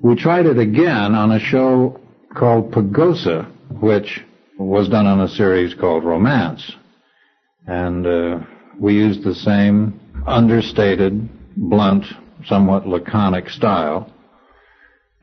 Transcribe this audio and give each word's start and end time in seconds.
We 0.00 0.14
tried 0.14 0.46
it 0.46 0.58
again 0.58 1.16
on 1.16 1.32
a 1.32 1.40
show 1.40 2.00
called 2.36 2.70
Pagosa, 2.70 3.50
which 3.80 4.20
was 4.56 4.88
done 4.88 5.06
on 5.06 5.20
a 5.20 5.28
series 5.28 5.74
called 5.74 6.04
Romance. 6.04 6.72
And 7.66 8.06
uh, 8.06 8.38
we 8.78 8.94
used 8.94 9.24
the 9.24 9.34
same 9.34 10.00
understated, 10.24 11.28
blunt, 11.56 12.04
somewhat 12.46 12.86
laconic 12.86 13.50
style. 13.50 14.12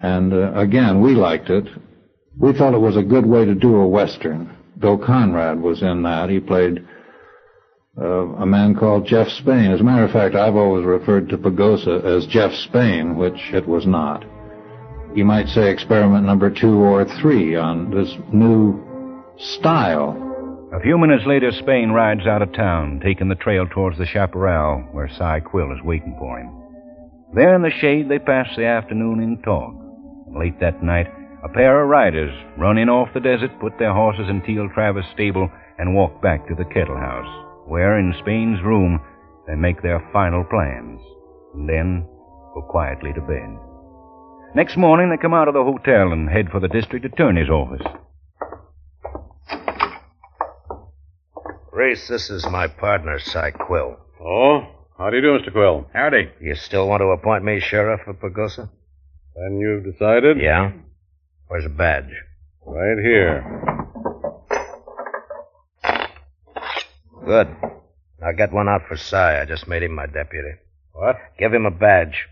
And 0.02 0.34
uh, 0.34 0.52
again, 0.56 1.02
we 1.02 1.16
liked 1.16 1.50
it. 1.50 1.68
We 2.38 2.52
thought 2.52 2.74
it 2.74 2.80
was 2.80 2.98
a 2.98 3.04
good 3.04 3.26
way 3.26 3.46
to 3.46 3.56
do 3.56 3.78
a 3.78 3.88
Western. 3.88 4.58
Bill 4.78 4.98
Conrad 4.98 5.62
was 5.62 5.84
in 5.84 6.04
that. 6.04 6.30
He 6.30 6.42
played 6.42 6.86
uh, 7.98 8.04
a 8.04 8.46
man 8.46 8.76
called 8.76 9.08
Jeff 9.08 9.30
Spain. 9.30 9.72
As 9.72 9.80
a 9.80 9.86
matter 9.86 10.04
of 10.04 10.12
fact, 10.12 10.36
I've 10.36 10.58
always 10.58 10.86
referred 10.86 11.30
to 11.30 11.38
Pagosa 11.38 12.04
as 12.04 12.28
Jeff 12.28 12.52
Spain, 12.52 13.16
which 13.16 13.40
it 13.54 13.66
was 13.66 13.88
not. 13.88 14.26
You 15.16 15.24
might 15.24 15.48
say 15.48 15.72
experiment 15.72 16.26
number 16.26 16.50
two 16.50 16.76
or 16.76 17.06
three 17.22 17.56
on 17.56 17.90
this 17.90 18.14
new 18.34 19.24
style. 19.38 20.12
A 20.74 20.82
few 20.82 20.98
minutes 20.98 21.24
later, 21.26 21.54
Spain 21.54 21.92
rides 21.92 22.28
out 22.28 22.42
of 22.42 22.52
town, 22.52 23.00
taking 23.02 23.30
the 23.30 23.36
trail 23.36 23.66
towards 23.66 23.98
the 23.98 24.06
chaparral 24.06 24.82
where 24.92 25.08
Cy 25.08 25.40
Quill 25.40 25.72
is 25.72 25.82
waiting 25.86 26.18
for 26.20 26.38
him. 26.38 26.52
There 27.34 27.56
in 27.56 27.62
the 27.62 27.72
shade, 27.80 28.10
they 28.10 28.20
pass 28.20 28.50
the 28.58 28.66
afternoon 28.66 29.22
in 29.22 29.42
talk. 29.42 29.74
Late 30.38 30.60
that 30.60 30.84
night, 30.84 31.08
a 31.46 31.48
pair 31.48 31.82
of 31.82 31.88
riders 31.88 32.36
run 32.58 32.78
in 32.78 32.90
off 32.90 33.14
the 33.14 33.22
desert, 33.22 33.58
put 33.62 33.80
their 33.80 33.94
horses 33.94 34.28
in 34.30 34.42
Teal 34.42 34.68
Travis 34.74 35.06
stable, 35.14 35.50
and 35.78 35.96
walk 35.96 36.22
back 36.22 36.46
to 36.50 36.56
the 36.56 36.66
Kettle 36.66 36.98
House, 36.98 37.46
where 37.68 37.98
in 38.00 38.14
Spain's 38.20 38.62
room 38.66 39.00
they 39.48 39.56
make 39.56 39.82
their 39.82 40.06
final 40.12 40.44
plans, 40.44 41.00
and 41.54 41.70
then 41.70 42.06
go 42.54 42.62
quietly 42.70 43.14
to 43.14 43.22
bed. 43.22 43.75
Next 44.56 44.78
morning, 44.78 45.10
they 45.10 45.18
come 45.18 45.34
out 45.34 45.50
of 45.50 45.54
the 45.54 45.64
hotel 45.64 46.14
and 46.14 46.30
head 46.30 46.50
for 46.50 46.62
the 46.62 46.70
district 46.70 47.04
attorney's 47.04 47.50
office. 47.50 47.86
Reese, 51.74 52.08
this 52.08 52.30
is 52.30 52.48
my 52.48 52.68
partner, 52.68 53.20
Cy 53.20 53.52
Quill. 53.52 53.98
Oh? 54.22 54.62
How 54.98 55.10
do 55.10 55.18
you 55.18 55.22
do, 55.22 55.38
Mr. 55.38 55.52
Quill? 55.52 55.90
Howdy. 55.94 56.30
You 56.40 56.56
still 56.56 56.88
want 56.88 57.02
to 57.02 57.08
appoint 57.08 57.44
me 57.44 57.60
sheriff 57.60 58.08
of 58.08 58.16
Pagosa? 58.22 58.70
Then 59.36 59.60
you've 59.60 59.84
decided? 59.84 60.40
Yeah. 60.40 60.72
Where's 61.50 61.66
the 61.66 61.70
badge? 61.70 62.14
Right 62.66 62.98
here. 63.04 63.44
Good. 67.26 67.48
Now 68.22 68.32
get 68.32 68.54
one 68.54 68.70
out 68.70 68.88
for 68.88 68.96
Cy. 68.96 69.42
I 69.42 69.44
just 69.44 69.68
made 69.68 69.84
him 69.84 69.94
my 69.94 70.06
deputy. 70.06 70.54
What? 70.94 71.18
Give 71.38 71.54
him 71.54 71.66
a 71.66 71.72
badge. 71.72 72.30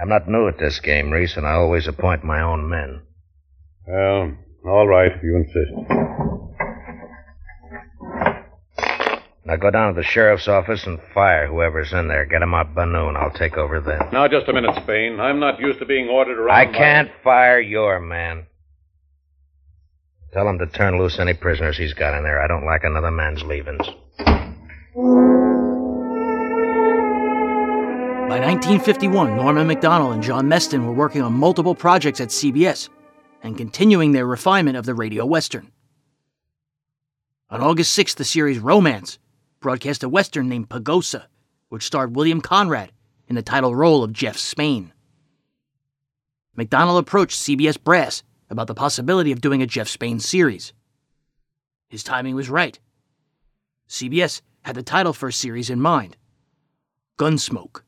I'm 0.00 0.08
not 0.08 0.28
new 0.28 0.46
at 0.48 0.58
this 0.58 0.78
game, 0.80 1.10
Reese, 1.10 1.36
and 1.36 1.46
I 1.46 1.52
always 1.52 1.88
appoint 1.88 2.22
my 2.24 2.40
own 2.40 2.68
men. 2.68 3.02
Well, 3.86 4.36
all 4.66 4.86
right, 4.86 5.10
if 5.12 5.22
you 5.22 5.36
insist. 5.36 5.72
Now 9.44 9.56
go 9.56 9.70
down 9.70 9.94
to 9.94 10.00
the 10.00 10.06
sheriff's 10.06 10.46
office 10.46 10.86
and 10.86 10.98
fire 11.14 11.46
whoever's 11.48 11.92
in 11.92 12.06
there. 12.08 12.26
Get 12.26 12.42
him 12.42 12.52
out 12.52 12.74
by 12.74 12.84
noon. 12.84 13.16
I'll 13.16 13.30
take 13.30 13.56
over 13.56 13.80
then. 13.80 13.98
Now, 14.12 14.28
just 14.28 14.46
a 14.46 14.52
minute, 14.52 14.76
Spain. 14.82 15.18
I'm 15.18 15.40
not 15.40 15.58
used 15.58 15.78
to 15.78 15.86
being 15.86 16.08
ordered 16.08 16.38
around. 16.38 16.54
I 16.54 16.66
by- 16.66 16.72
can't 16.78 17.10
fire 17.24 17.58
your 17.58 17.98
man. 17.98 18.46
Tell 20.34 20.46
him 20.46 20.58
to 20.58 20.66
turn 20.66 20.98
loose 20.98 21.18
any 21.18 21.32
prisoners 21.32 21.78
he's 21.78 21.94
got 21.94 22.14
in 22.14 22.24
there. 22.24 22.42
I 22.42 22.46
don't 22.46 22.66
like 22.66 22.84
another 22.84 23.10
man's 23.10 23.42
leavings. 23.42 23.88
1951, 28.48 29.36
Norman 29.36 29.68
Macdonnell 29.68 30.14
and 30.14 30.22
John 30.22 30.46
Meston 30.46 30.86
were 30.86 30.92
working 30.94 31.20
on 31.20 31.34
multiple 31.34 31.74
projects 31.74 32.18
at 32.18 32.30
CBS 32.30 32.88
and 33.42 33.58
continuing 33.58 34.12
their 34.12 34.24
refinement 34.24 34.78
of 34.78 34.86
the 34.86 34.94
radio 34.94 35.26
western. 35.26 35.70
On 37.50 37.60
August 37.60 37.94
6th, 37.98 38.14
the 38.14 38.24
series 38.24 38.58
Romance 38.58 39.18
broadcast 39.60 40.02
a 40.02 40.08
western 40.08 40.48
named 40.48 40.70
Pagosa, 40.70 41.26
which 41.68 41.84
starred 41.84 42.16
William 42.16 42.40
Conrad 42.40 42.90
in 43.26 43.34
the 43.34 43.42
title 43.42 43.76
role 43.76 44.02
of 44.02 44.14
Jeff 44.14 44.38
Spain. 44.38 44.94
Macdonnell 46.56 46.96
approached 46.96 47.38
CBS 47.38 47.78
Brass 47.78 48.22
about 48.48 48.66
the 48.66 48.74
possibility 48.74 49.30
of 49.30 49.42
doing 49.42 49.60
a 49.60 49.66
Jeff 49.66 49.88
Spain 49.88 50.20
series. 50.20 50.72
His 51.90 52.02
timing 52.02 52.34
was 52.34 52.48
right. 52.48 52.78
CBS 53.90 54.40
had 54.62 54.74
the 54.74 54.82
title 54.82 55.12
for 55.12 55.28
a 55.28 55.34
series 55.34 55.68
in 55.68 55.82
mind 55.82 56.16
Gunsmoke. 57.18 57.82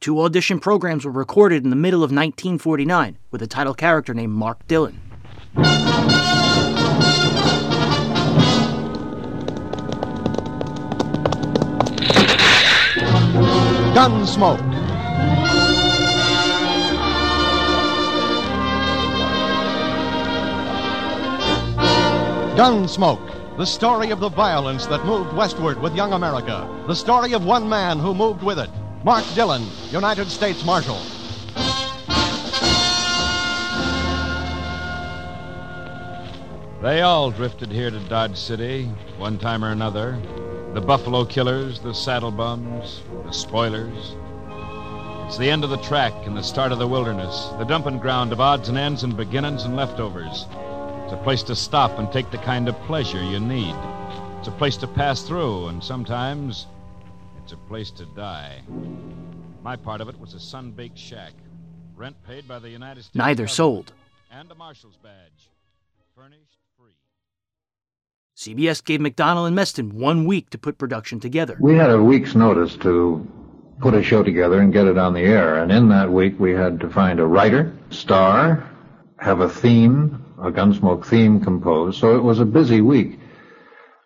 Two 0.00 0.22
audition 0.22 0.60
programs 0.60 1.04
were 1.04 1.12
recorded 1.12 1.62
in 1.62 1.68
the 1.68 1.76
middle 1.76 2.02
of 2.02 2.10
1949 2.10 3.18
with 3.30 3.42
a 3.42 3.46
title 3.46 3.74
character 3.74 4.14
named 4.14 4.32
Mark 4.32 4.66
Dillon. 4.66 4.98
Gunsmoke. 13.92 14.58
Gunsmoke, 22.56 23.56
the 23.58 23.66
story 23.66 24.10
of 24.10 24.20
the 24.20 24.30
violence 24.30 24.86
that 24.86 25.04
moved 25.04 25.34
westward 25.34 25.78
with 25.82 25.94
young 25.94 26.14
America. 26.14 26.66
The 26.86 26.94
story 26.94 27.34
of 27.34 27.44
one 27.44 27.68
man 27.68 27.98
who 27.98 28.14
moved 28.14 28.42
with 28.42 28.58
it. 28.58 28.70
Mark 29.02 29.24
Dillon, 29.34 29.66
United 29.90 30.28
States 30.28 30.62
Marshal. 30.62 31.00
They 36.82 37.00
all 37.00 37.30
drifted 37.30 37.72
here 37.72 37.90
to 37.90 37.98
Dodge 38.10 38.36
City, 38.36 38.90
one 39.16 39.38
time 39.38 39.64
or 39.64 39.70
another. 39.70 40.20
The 40.74 40.82
Buffalo 40.82 41.24
Killers, 41.24 41.80
the 41.80 41.94
Saddle 41.94 42.30
Bums, 42.30 43.02
the 43.24 43.32
Spoilers. 43.32 44.16
It's 45.26 45.38
the 45.38 45.48
end 45.48 45.64
of 45.64 45.70
the 45.70 45.78
track 45.78 46.12
and 46.26 46.36
the 46.36 46.42
start 46.42 46.70
of 46.70 46.78
the 46.78 46.86
wilderness, 46.86 47.48
the 47.56 47.64
dumping 47.64 48.00
ground 48.00 48.32
of 48.32 48.40
odds 48.40 48.68
and 48.68 48.76
ends 48.76 49.02
and 49.02 49.16
beginnings 49.16 49.64
and 49.64 49.76
leftovers. 49.76 50.44
It's 51.04 51.14
a 51.14 51.20
place 51.24 51.42
to 51.44 51.56
stop 51.56 51.98
and 51.98 52.12
take 52.12 52.30
the 52.30 52.38
kind 52.38 52.68
of 52.68 52.78
pleasure 52.82 53.24
you 53.24 53.40
need. 53.40 53.74
It's 54.38 54.48
a 54.48 54.52
place 54.58 54.76
to 54.78 54.86
pass 54.86 55.22
through, 55.22 55.68
and 55.68 55.82
sometimes 55.82 56.66
it's 57.50 57.60
a 57.60 57.68
place 57.68 57.90
to 57.90 58.04
die. 58.14 58.62
My 59.64 59.74
part 59.74 60.00
of 60.00 60.08
it 60.08 60.20
was 60.20 60.34
a 60.34 60.38
sun-baked 60.38 60.96
shack, 60.96 61.32
rent 61.96 62.14
paid 62.24 62.46
by 62.46 62.60
the 62.60 62.70
United 62.70 63.02
States. 63.02 63.16
Neither 63.16 63.48
sold. 63.48 63.92
And 64.30 64.48
a 64.52 64.54
marshal's 64.54 64.96
badge, 65.02 65.50
furnished 66.14 66.60
free. 66.78 66.92
CBS 68.36 68.84
gave 68.84 69.00
Macdonnell 69.00 69.48
and 69.48 69.56
Meston 69.58 69.94
one 69.94 70.26
week 70.26 70.50
to 70.50 70.58
put 70.58 70.78
production 70.78 71.18
together. 71.18 71.56
We 71.60 71.74
had 71.74 71.90
a 71.90 72.00
week's 72.00 72.36
notice 72.36 72.76
to 72.76 73.26
put 73.80 73.94
a 73.94 74.02
show 74.02 74.22
together 74.22 74.60
and 74.60 74.72
get 74.72 74.86
it 74.86 74.96
on 74.96 75.12
the 75.12 75.22
air. 75.22 75.56
And 75.56 75.72
in 75.72 75.88
that 75.88 76.12
week, 76.12 76.38
we 76.38 76.52
had 76.52 76.78
to 76.78 76.88
find 76.88 77.18
a 77.18 77.26
writer, 77.26 77.76
star, 77.90 78.70
have 79.18 79.40
a 79.40 79.48
theme, 79.48 80.24
a 80.38 80.52
Gunsmoke 80.52 81.04
theme 81.04 81.40
composed. 81.40 81.98
So 81.98 82.14
it 82.14 82.22
was 82.22 82.38
a 82.38 82.44
busy 82.44 82.80
week. 82.80 83.18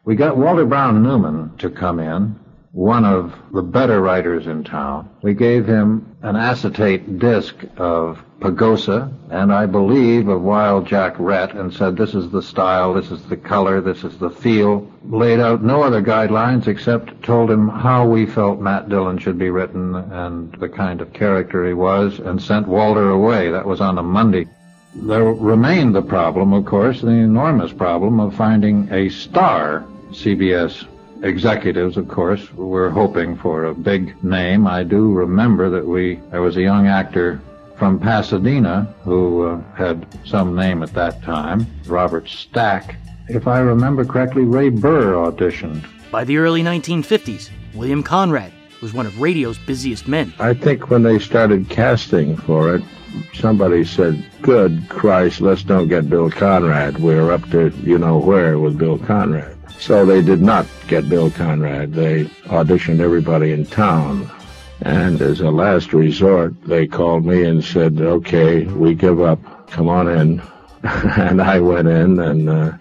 We 0.06 0.16
got 0.16 0.38
Walter 0.38 0.64
Brown 0.64 1.02
Newman 1.02 1.58
to 1.58 1.68
come 1.68 2.00
in, 2.00 2.40
one 2.74 3.04
of 3.04 3.32
the 3.52 3.62
better 3.62 4.00
writers 4.00 4.48
in 4.48 4.64
town. 4.64 5.08
We 5.22 5.32
gave 5.32 5.64
him 5.64 6.16
an 6.22 6.34
acetate 6.34 7.20
disc 7.20 7.54
of 7.76 8.20
Pagosa 8.40 9.12
and 9.30 9.52
I 9.52 9.64
believe 9.66 10.26
of 10.26 10.42
Wild 10.42 10.84
Jack 10.84 11.14
Rhett 11.20 11.54
and 11.54 11.72
said 11.72 11.96
this 11.96 12.16
is 12.16 12.30
the 12.30 12.42
style, 12.42 12.92
this 12.92 13.12
is 13.12 13.22
the 13.26 13.36
color, 13.36 13.80
this 13.80 14.02
is 14.02 14.18
the 14.18 14.28
feel. 14.28 14.90
Laid 15.04 15.38
out 15.38 15.62
no 15.62 15.84
other 15.84 16.02
guidelines 16.02 16.66
except 16.66 17.22
told 17.22 17.48
him 17.48 17.68
how 17.68 18.08
we 18.08 18.26
felt 18.26 18.60
Matt 18.60 18.88
Dillon 18.88 19.18
should 19.18 19.38
be 19.38 19.50
written 19.50 19.94
and 19.94 20.52
the 20.58 20.68
kind 20.68 21.00
of 21.00 21.12
character 21.12 21.64
he 21.64 21.74
was 21.74 22.18
and 22.18 22.42
sent 22.42 22.66
Walter 22.66 23.10
away. 23.10 23.52
That 23.52 23.66
was 23.66 23.80
on 23.80 23.98
a 23.98 24.02
Monday. 24.02 24.48
There 24.96 25.32
remained 25.32 25.94
the 25.94 26.02
problem, 26.02 26.52
of 26.52 26.64
course, 26.64 27.00
the 27.00 27.08
enormous 27.08 27.72
problem 27.72 28.18
of 28.18 28.34
finding 28.34 28.88
a 28.92 29.10
star. 29.10 29.84
CBS 30.10 30.86
executives, 31.24 31.96
of 31.96 32.06
course, 32.06 32.52
were 32.52 32.90
hoping 32.90 33.36
for 33.36 33.64
a 33.64 33.74
big 33.74 34.22
name. 34.22 34.66
I 34.66 34.84
do 34.84 35.12
remember 35.12 35.70
that 35.70 35.86
we 35.86 36.20
there 36.30 36.42
was 36.42 36.56
a 36.56 36.62
young 36.62 36.86
actor 36.86 37.40
from 37.76 37.98
Pasadena 37.98 38.94
who 39.02 39.46
uh, 39.46 39.60
had 39.74 40.06
some 40.24 40.54
name 40.54 40.82
at 40.82 40.92
that 40.92 41.22
time, 41.22 41.66
Robert 41.86 42.28
Stack. 42.28 42.96
If 43.28 43.48
I 43.48 43.58
remember 43.58 44.04
correctly, 44.04 44.42
Ray 44.42 44.68
Burr 44.68 45.14
auditioned. 45.14 45.84
By 46.10 46.24
the 46.24 46.36
early 46.36 46.62
1950s, 46.62 47.50
William 47.74 48.02
Conrad 48.02 48.52
was 48.84 48.92
one 48.92 49.06
of 49.06 49.18
radio's 49.18 49.56
busiest 49.56 50.06
men. 50.06 50.34
I 50.38 50.52
think 50.52 50.90
when 50.90 51.02
they 51.02 51.18
started 51.18 51.70
casting 51.70 52.36
for 52.36 52.74
it, 52.74 52.82
somebody 53.32 53.82
said, 53.82 54.22
Good 54.42 54.90
Christ, 54.90 55.40
let's 55.40 55.62
don't 55.62 55.88
get 55.88 56.10
Bill 56.10 56.30
Conrad. 56.30 56.98
We're 56.98 57.32
up 57.32 57.48
to 57.52 57.70
you 57.82 57.96
know 57.96 58.18
where 58.18 58.58
with 58.58 58.76
Bill 58.76 58.98
Conrad. 58.98 59.56
So 59.78 60.04
they 60.04 60.20
did 60.20 60.42
not 60.42 60.66
get 60.86 61.08
Bill 61.08 61.30
Conrad. 61.30 61.94
They 61.94 62.26
auditioned 62.44 63.00
everybody 63.00 63.52
in 63.52 63.64
town. 63.64 64.30
And 64.82 65.22
as 65.22 65.40
a 65.40 65.50
last 65.50 65.94
resort, 65.94 66.54
they 66.64 66.86
called 66.86 67.24
me 67.24 67.42
and 67.44 67.64
said, 67.64 67.98
okay, 68.02 68.64
we 68.64 68.92
give 68.92 69.22
up. 69.22 69.40
Come 69.70 69.88
on 69.88 70.08
in. 70.08 70.42
and 70.82 71.40
I 71.40 71.58
went 71.58 71.88
in 71.88 72.20
and 72.20 72.50
uh, 72.50 72.72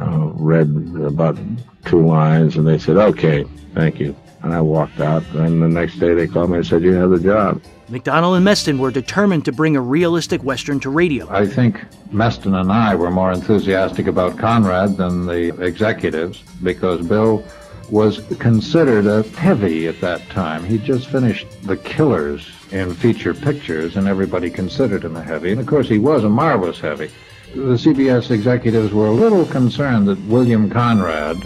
uh, 0.00 0.30
read 0.36 0.68
about 1.04 1.38
two 1.84 2.06
lines, 2.06 2.56
and 2.56 2.66
they 2.66 2.78
said, 2.78 2.96
okay, 2.96 3.44
thank 3.74 4.00
you. 4.00 4.16
And 4.42 4.52
I 4.52 4.60
walked 4.60 5.00
out. 5.00 5.24
And 5.34 5.62
the 5.62 5.68
next 5.68 5.98
day 5.98 6.14
they 6.14 6.26
called 6.26 6.50
me 6.50 6.56
and 6.56 6.66
said, 6.66 6.82
you 6.82 6.92
have 6.94 7.10
the 7.10 7.20
job. 7.20 7.62
Macdonnell 7.88 8.36
and 8.36 8.46
Meston 8.46 8.78
were 8.78 8.90
determined 8.90 9.44
to 9.44 9.52
bring 9.52 9.76
a 9.76 9.80
realistic 9.80 10.42
Western 10.42 10.80
to 10.80 10.90
radio. 10.90 11.30
I 11.30 11.46
think 11.46 11.80
Meston 12.10 12.58
and 12.58 12.72
I 12.72 12.94
were 12.94 13.10
more 13.10 13.32
enthusiastic 13.32 14.06
about 14.06 14.38
Conrad 14.38 14.96
than 14.96 15.26
the 15.26 15.54
executives 15.62 16.42
because 16.62 17.06
Bill 17.06 17.44
was 17.90 18.20
considered 18.38 19.06
a 19.06 19.22
heavy 19.38 19.86
at 19.86 20.00
that 20.00 20.26
time. 20.30 20.64
He 20.64 20.78
just 20.78 21.08
finished 21.08 21.46
The 21.64 21.76
Killers 21.76 22.50
in 22.70 22.94
feature 22.94 23.34
pictures, 23.34 23.96
and 23.96 24.08
everybody 24.08 24.48
considered 24.48 25.04
him 25.04 25.16
a 25.16 25.22
heavy. 25.22 25.52
And 25.52 25.60
of 25.60 25.66
course, 25.66 25.88
he 25.88 25.98
was 25.98 26.24
a 26.24 26.28
marvelous 26.30 26.80
heavy. 26.80 27.10
The 27.54 27.76
CBS 27.76 28.30
executives 28.30 28.94
were 28.94 29.08
a 29.08 29.12
little 29.12 29.44
concerned 29.44 30.08
that 30.08 30.18
William 30.20 30.70
Conrad, 30.70 31.36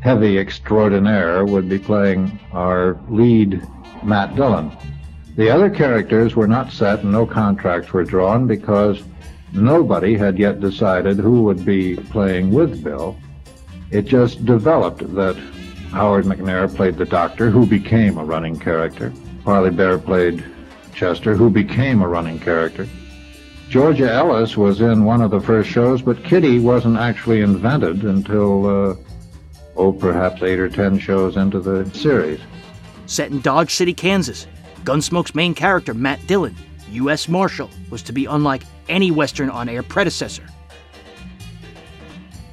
heavy 0.00 0.38
extraordinaire, 0.38 1.44
would 1.44 1.68
be 1.68 1.78
playing 1.78 2.38
our 2.52 2.98
lead, 3.08 3.62
Matt 4.02 4.34
Dillon. 4.34 4.72
The 5.36 5.50
other 5.50 5.70
characters 5.70 6.34
were 6.34 6.48
not 6.48 6.72
set 6.72 7.00
and 7.00 7.12
no 7.12 7.26
contracts 7.26 7.92
were 7.92 8.04
drawn 8.04 8.46
because 8.46 9.02
nobody 9.52 10.16
had 10.16 10.38
yet 10.38 10.60
decided 10.60 11.18
who 11.18 11.42
would 11.42 11.64
be 11.64 11.96
playing 11.96 12.50
with 12.50 12.82
Bill. 12.82 13.16
It 13.90 14.02
just 14.02 14.44
developed 14.44 15.14
that 15.14 15.36
Howard 15.90 16.24
McNear 16.24 16.74
played 16.74 16.96
the 16.96 17.04
doctor, 17.04 17.50
who 17.50 17.66
became 17.66 18.16
a 18.16 18.24
running 18.24 18.58
character. 18.58 19.12
Parley 19.44 19.70
Baer 19.70 19.98
played 19.98 20.44
Chester, 20.94 21.34
who 21.34 21.50
became 21.50 22.02
a 22.02 22.08
running 22.08 22.38
character. 22.38 22.86
Georgia 23.68 24.12
Ellis 24.12 24.56
was 24.56 24.80
in 24.80 25.04
one 25.04 25.20
of 25.20 25.30
the 25.30 25.40
first 25.40 25.68
shows, 25.68 26.02
but 26.02 26.24
Kitty 26.24 26.58
wasn't 26.58 26.96
actually 26.96 27.40
invented 27.40 28.04
until, 28.04 28.66
uh, 28.66 28.94
oh, 29.76 29.92
perhaps 29.92 30.42
eight 30.42 30.58
or 30.58 30.68
ten 30.68 30.98
shows 30.98 31.36
into 31.36 31.60
the 31.60 31.88
series. 31.90 32.40
Set 33.06 33.30
in 33.30 33.40
Dodge 33.40 33.74
City, 33.74 33.94
Kansas, 33.94 34.46
Gunsmoke's 34.84 35.34
main 35.34 35.54
character, 35.54 35.94
Matt 35.94 36.26
Dillon, 36.26 36.56
U.S. 36.90 37.28
Marshal, 37.28 37.70
was 37.90 38.02
to 38.02 38.12
be 38.12 38.26
unlike 38.26 38.62
any 38.88 39.10
Western 39.10 39.50
on 39.50 39.68
air 39.68 39.82
predecessor. 39.82 40.44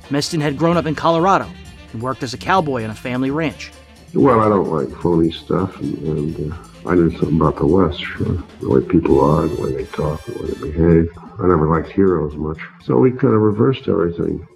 Meston 0.10 0.42
had 0.42 0.58
grown 0.58 0.78
up 0.78 0.86
in 0.86 0.96
Colorado 0.96 1.50
and 1.94 2.02
worked 2.02 2.24
as 2.24 2.34
a 2.34 2.38
cowboy 2.38 2.84
on 2.84 2.90
a 2.90 2.96
family 2.96 3.32
ranch. 3.32 3.72
Well, 4.14 4.40
I 4.40 4.50
don't 4.50 4.70
like 4.70 4.90
phony 5.02 5.32
stuff, 5.32 5.76
and, 5.82 5.98
and 6.00 6.54
uh, 6.54 6.58
I 6.86 6.96
knew 6.96 7.12
something 7.12 7.36
about 7.36 7.58
the 7.58 7.68
West, 7.68 8.00
sure. 8.00 8.42
The 8.62 8.70
way 8.70 8.82
people 8.82 9.20
are, 9.20 9.48
the 9.48 9.62
way 9.62 9.74
they 9.74 9.86
talk, 9.86 10.24
the 10.26 10.42
way 10.42 10.50
they 10.50 10.72
behave. 10.72 11.10
I 11.40 11.48
never 11.48 11.68
liked 11.68 11.92
heroes 11.92 12.34
much. 12.36 12.58
So 12.84 12.98
we 12.98 13.12
kind 13.12 13.34
of 13.34 13.42
reversed 13.42 13.88
everything. 13.88 14.48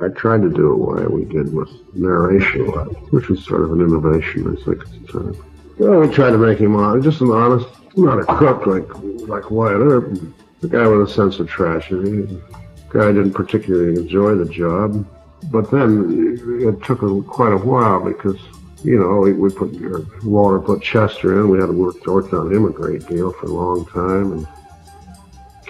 I 0.00 0.08
tried 0.08 0.42
to 0.42 0.50
do 0.50 0.72
it 0.72 0.76
why 0.76 1.06
we 1.06 1.24
did 1.24 1.54
with 1.54 1.70
narration, 1.94 2.66
which 3.10 3.28
was 3.28 3.44
sort 3.44 3.62
of 3.62 3.72
an 3.72 3.80
innovation, 3.80 4.56
I 4.56 4.64
think, 4.64 4.82
at 4.82 5.06
the 5.06 5.12
time. 5.12 5.44
Well, 5.78 6.00
we 6.00 6.08
tried 6.12 6.30
to 6.30 6.38
make 6.38 6.58
him 6.58 6.76
honest, 6.76 7.04
just 7.04 7.20
an 7.22 7.30
honest, 7.30 7.66
not 7.96 8.18
a 8.18 8.24
crook 8.24 8.66
like 8.66 8.88
like 9.28 9.50
Wyatt 9.50 9.80
Earp. 9.80 10.18
The 10.60 10.68
guy 10.68 10.86
with 10.86 11.08
a 11.08 11.12
sense 11.12 11.38
of 11.38 11.48
tragedy. 11.48 12.22
The 12.22 12.42
guy 12.90 13.06
didn't 13.06 13.32
particularly 13.32 14.00
enjoy 14.00 14.34
the 14.34 14.46
job. 14.46 15.06
But 15.50 15.70
then 15.70 16.38
it 16.62 16.82
took 16.82 17.02
a, 17.02 17.22
quite 17.22 17.52
a 17.52 17.58
while 17.58 18.04
because, 18.04 18.36
you 18.82 18.98
know, 18.98 19.18
we, 19.18 19.32
we 19.32 19.50
put 19.50 19.74
uh, 19.84 20.00
Walter 20.24 20.58
put 20.58 20.82
Chester 20.82 21.40
in. 21.40 21.50
We 21.50 21.58
had 21.58 21.66
to 21.66 21.72
work, 21.72 22.04
work 22.06 22.32
on 22.32 22.52
him 22.52 22.64
a 22.64 22.70
great 22.70 23.06
deal 23.06 23.32
for 23.32 23.46
a 23.46 23.50
long 23.50 23.86
time. 23.86 24.32
And 24.32 24.46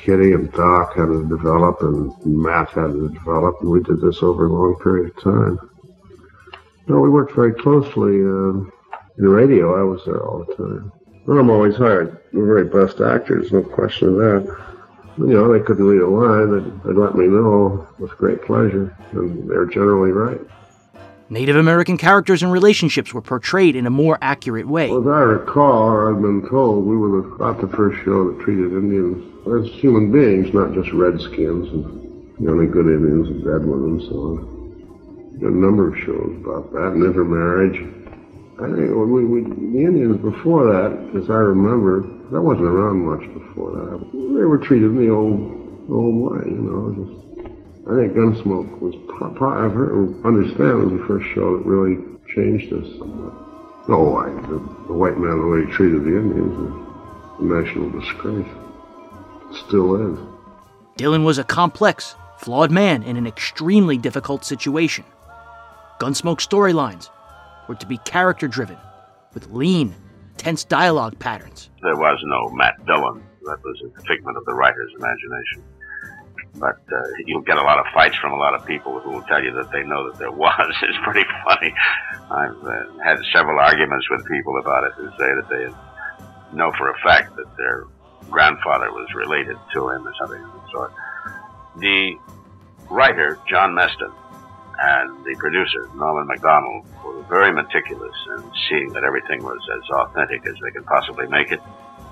Kitty 0.07 0.35
and 0.35 0.53
Doc 0.53 0.95
had 0.95 1.07
to 1.07 1.29
develop, 1.29 1.81
and 1.81 2.15
Matt 2.25 2.69
had 2.71 2.93
to 2.93 3.09
develop, 3.09 3.57
and 3.61 3.71
we 3.71 3.83
did 3.83 4.01
this 4.01 4.23
over 4.23 4.47
a 4.47 4.53
long 4.53 4.79
period 4.81 5.11
of 5.11 5.21
time. 5.21 5.59
No, 6.87 7.01
we 7.01 7.11
worked 7.11 7.35
very 7.35 7.53
closely. 7.53 8.23
Uh, 8.23 8.71
in 9.19 9.29
radio, 9.29 9.77
I 9.77 9.83
was 9.83 10.05
there 10.05 10.25
all 10.25 10.45
the 10.45 10.55
time. 10.55 10.93
Well, 11.27 11.39
I'm 11.39 11.51
always 11.51 11.75
hired 11.75 12.21
the 12.33 12.45
very 12.45 12.67
best 12.67 13.01
actors, 13.01 13.51
no 13.51 13.63
question 13.63 14.11
of 14.11 14.15
that. 14.19 14.57
You 15.19 15.27
know, 15.27 15.53
they 15.53 15.65
couldn't 15.65 15.85
read 15.85 16.03
a 16.03 16.09
line. 16.09 16.53
They'd, 16.53 16.85
they'd 16.85 17.01
let 17.01 17.17
me 17.17 17.27
know 17.27 17.89
with 17.99 18.13
great 18.13 18.43
pleasure, 18.43 18.97
and 19.11 19.51
they're 19.51 19.67
generally 19.67 20.13
right. 20.13 20.41
Native 21.29 21.57
American 21.57 21.99
characters 21.99 22.45
and 22.45 22.53
relationships 22.53 23.13
were 23.13 23.21
portrayed 23.21 23.75
in 23.75 23.85
a 23.85 23.91
more 23.91 24.17
accurate 24.23 24.69
way. 24.69 24.91
Well, 24.91 25.01
as 25.01 25.07
I 25.09 25.21
recall, 25.23 25.91
or 25.91 26.15
I've 26.15 26.23
been 26.23 26.49
told, 26.49 26.87
we 26.87 26.97
were 26.97 27.35
about 27.35 27.61
the 27.61 27.67
first 27.67 27.99
show 28.05 28.31
that 28.31 28.41
treated 28.45 28.71
Indians 28.73 29.35
as 29.47 29.67
human 29.81 30.13
beings, 30.13 30.55
not 30.55 30.73
just 30.73 30.93
redskins 30.93 31.69
and 31.73 32.39
the 32.39 32.51
only 32.51 32.67
good 32.67 32.87
Indians 32.87 33.27
and 33.27 33.43
dead 33.43 33.67
ones 33.67 34.03
and 34.03 34.03
so 34.09 34.17
on. 34.17 34.57
A 35.43 35.51
number 35.51 35.89
of 35.93 35.99
shows 35.99 36.33
about 36.45 36.73
that, 36.73 36.93
and 36.95 37.05
intermarriage. 37.05 37.83
I 38.63 38.71
think 38.71 38.95
we, 38.95 39.25
we, 39.25 39.41
the 39.43 39.83
Indians 39.83 40.23
before 40.23 40.65
that, 40.73 41.21
as 41.21 41.29
I 41.29 41.43
remember, 41.43 42.03
that 42.31 42.41
wasn't 42.41 42.69
around 42.69 43.05
much 43.05 43.27
before 43.35 43.73
that. 43.73 43.99
They 44.13 44.45
were 44.47 44.59
treated 44.59 44.93
in 44.93 44.97
the 44.97 45.11
old, 45.11 45.91
old 45.91 46.15
way, 46.23 46.47
you 46.47 46.63
know. 46.63 46.95
Just, 46.95 47.26
I 47.87 47.95
think 47.95 48.15
Gunsmoke 48.15 48.81
was, 48.81 48.95
pro- 49.07 49.65
I've 49.65 49.73
heard, 49.73 50.25
understand, 50.25 50.91
was 50.91 51.01
the 51.01 51.07
first 51.07 51.27
show 51.35 51.57
that 51.57 51.65
really 51.65 52.03
changed 52.35 52.73
us 52.73 52.85
somewhat. 52.99 53.33
Oh, 53.89 54.17
I, 54.17 54.29
the, 54.49 54.59
the 54.89 54.93
white 54.93 55.17
man, 55.19 55.39
the 55.39 55.47
way 55.47 55.65
he 55.65 55.73
treated 55.73 56.03
the 56.03 56.19
Indians, 56.19 56.57
was 56.59 56.75
a 57.39 57.45
national 57.45 57.91
disgrace. 57.91 58.49
It 59.51 59.67
still 59.69 59.95
is. 59.95 60.19
Dillon 60.97 61.23
was 61.23 61.39
a 61.39 61.45
complex, 61.45 62.17
flawed 62.39 62.73
man 62.73 63.05
in 63.05 63.17
an 63.17 63.27
extremely 63.27 63.97
difficult 63.97 64.45
situation. 64.45 65.05
Gunsmoke 66.01 66.41
storylines 66.41 67.11
were 67.69 67.77
to 67.77 67.87
be 67.87 67.99
character 67.99 68.49
driven, 68.49 68.79
with 69.33 69.49
lean, 69.53 69.95
tense 70.37 70.65
dialogue 70.65 71.17
patterns. 71.21 71.71
There 71.83 71.95
was 71.95 72.19
no 72.25 72.49
Matt 72.51 72.85
Dillon. 72.85 73.23
That 73.45 73.63
was 73.63 73.81
a 73.85 74.03
figment 74.03 74.37
of 74.37 74.45
the 74.45 74.55
writer's 74.55 74.93
imagination. 74.99 75.63
But 76.59 76.81
uh, 76.91 77.03
you'll 77.27 77.43
get 77.43 77.59
a 77.59 77.63
lot 77.63 77.79
of 77.79 77.87
fights 77.93 78.17
from 78.17 78.33
a 78.33 78.37
lot 78.37 78.55
of 78.55 78.65
people 78.67 78.99
who 79.01 79.11
will 79.11 79.23
tell 79.23 79.43
you 79.43 79.53
that 79.53 79.71
they 79.73 79.83
know 79.83 80.11
that 80.11 80.19
there 80.19 80.31
was. 80.47 80.75
It's 80.83 80.99
pretty 81.05 81.25
funny. 81.45 81.75
I've 82.31 82.65
uh, 82.65 83.03
had 83.05 83.19
several 83.33 83.59
arguments 83.59 84.09
with 84.11 84.27
people 84.27 84.59
about 84.59 84.85
it 84.85 84.93
who 84.95 85.09
say 85.11 85.31
that 85.37 85.49
they 85.51 86.57
know 86.57 86.73
for 86.79 86.91
a 86.91 86.99
fact 87.05 87.37
that 87.37 87.57
their 87.57 87.85
grandfather 88.31 88.91
was 88.91 89.09
related 89.15 89.57
to 89.75 89.91
him 89.91 90.07
or 90.07 90.15
something 90.19 90.43
of 90.43 90.53
the 90.53 90.71
sort. 90.73 90.93
The 91.79 92.17
writer, 92.91 93.39
John 93.49 93.75
Meston, 93.75 94.13
and 94.79 95.25
the 95.25 95.35
producer, 95.39 95.89
Norman 95.95 96.29
Macdonnell, 96.29 96.85
were 97.05 97.23
very 97.25 97.53
meticulous 97.53 98.15
in 98.37 98.51
seeing 98.69 98.93
that 98.93 99.05
everything 99.05 99.43
was 99.43 99.61
as 99.75 99.89
authentic 99.91 100.47
as 100.47 100.55
they 100.63 100.71
could 100.71 100.87
possibly 100.87 101.27
make 101.29 101.51
it. 101.51 101.61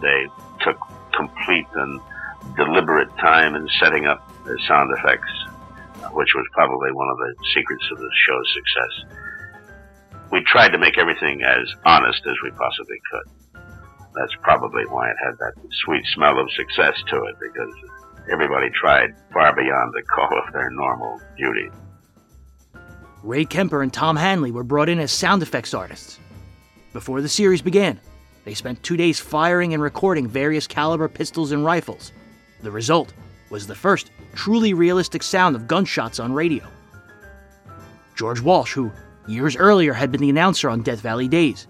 They 0.00 0.26
took 0.60 0.78
complete 1.14 1.66
and 1.74 2.00
deliberate 2.56 3.14
time 3.18 3.54
in 3.54 3.68
setting 3.80 4.06
up 4.06 4.30
the 4.44 4.58
sound 4.68 4.90
effects, 4.98 5.32
which 6.12 6.34
was 6.34 6.46
probably 6.52 6.92
one 6.92 7.08
of 7.08 7.18
the 7.18 7.34
secrets 7.54 7.84
of 7.92 7.98
the 7.98 8.10
show's 8.26 8.54
success. 8.54 8.94
We 10.30 10.42
tried 10.44 10.70
to 10.70 10.78
make 10.78 10.98
everything 10.98 11.42
as 11.42 11.68
honest 11.84 12.22
as 12.26 12.36
we 12.42 12.50
possibly 12.50 13.00
could. 13.10 13.62
That's 14.14 14.34
probably 14.42 14.84
why 14.86 15.10
it 15.10 15.16
had 15.24 15.34
that 15.38 15.54
sweet 15.84 16.04
smell 16.14 16.38
of 16.38 16.50
success 16.52 16.94
to 17.08 17.16
it, 17.24 17.36
because 17.40 17.74
everybody 18.30 18.70
tried 18.70 19.10
far 19.32 19.54
beyond 19.54 19.92
the 19.92 20.02
call 20.14 20.38
of 20.38 20.52
their 20.52 20.70
normal 20.70 21.20
duty. 21.36 21.70
Ray 23.22 23.44
Kemper 23.44 23.82
and 23.82 23.92
Tom 23.92 24.16
Hanley 24.16 24.50
were 24.50 24.64
brought 24.64 24.88
in 24.88 24.98
as 25.00 25.10
sound 25.10 25.42
effects 25.42 25.72
artists. 25.72 26.18
Before 26.92 27.22
the 27.22 27.28
series 27.28 27.62
began, 27.62 27.98
they 28.44 28.54
spent 28.54 28.82
two 28.82 28.96
days 28.96 29.18
firing 29.18 29.72
and 29.72 29.82
recording 29.82 30.28
various 30.28 30.66
caliber 30.66 31.08
pistols 31.08 31.50
and 31.50 31.64
rifles. 31.64 32.12
The 32.62 32.70
result 32.70 33.12
was 33.54 33.68
the 33.68 33.74
first 33.76 34.10
truly 34.34 34.74
realistic 34.74 35.22
sound 35.22 35.54
of 35.54 35.68
gunshots 35.68 36.18
on 36.18 36.32
radio. 36.32 36.66
George 38.16 38.40
Walsh, 38.40 38.72
who 38.72 38.90
years 39.28 39.54
earlier 39.54 39.92
had 39.92 40.10
been 40.10 40.22
the 40.22 40.28
announcer 40.28 40.68
on 40.68 40.82
Death 40.82 41.00
Valley 41.00 41.28
Days, 41.28 41.68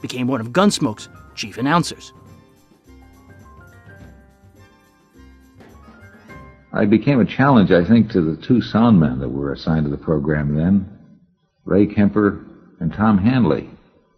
became 0.00 0.26
one 0.26 0.40
of 0.40 0.54
Gunsmoke's 0.54 1.10
chief 1.34 1.58
announcers. 1.58 2.14
I 6.72 6.86
became 6.86 7.20
a 7.20 7.26
challenge, 7.26 7.72
I 7.72 7.84
think, 7.84 8.10
to 8.12 8.22
the 8.22 8.40
two 8.40 8.62
soundmen 8.62 9.20
that 9.20 9.28
were 9.28 9.52
assigned 9.52 9.84
to 9.84 9.90
the 9.90 9.98
program 9.98 10.56
then, 10.56 10.98
Ray 11.66 11.88
Kemper 11.88 12.42
and 12.80 12.90
Tom 12.90 13.18
Hanley. 13.18 13.68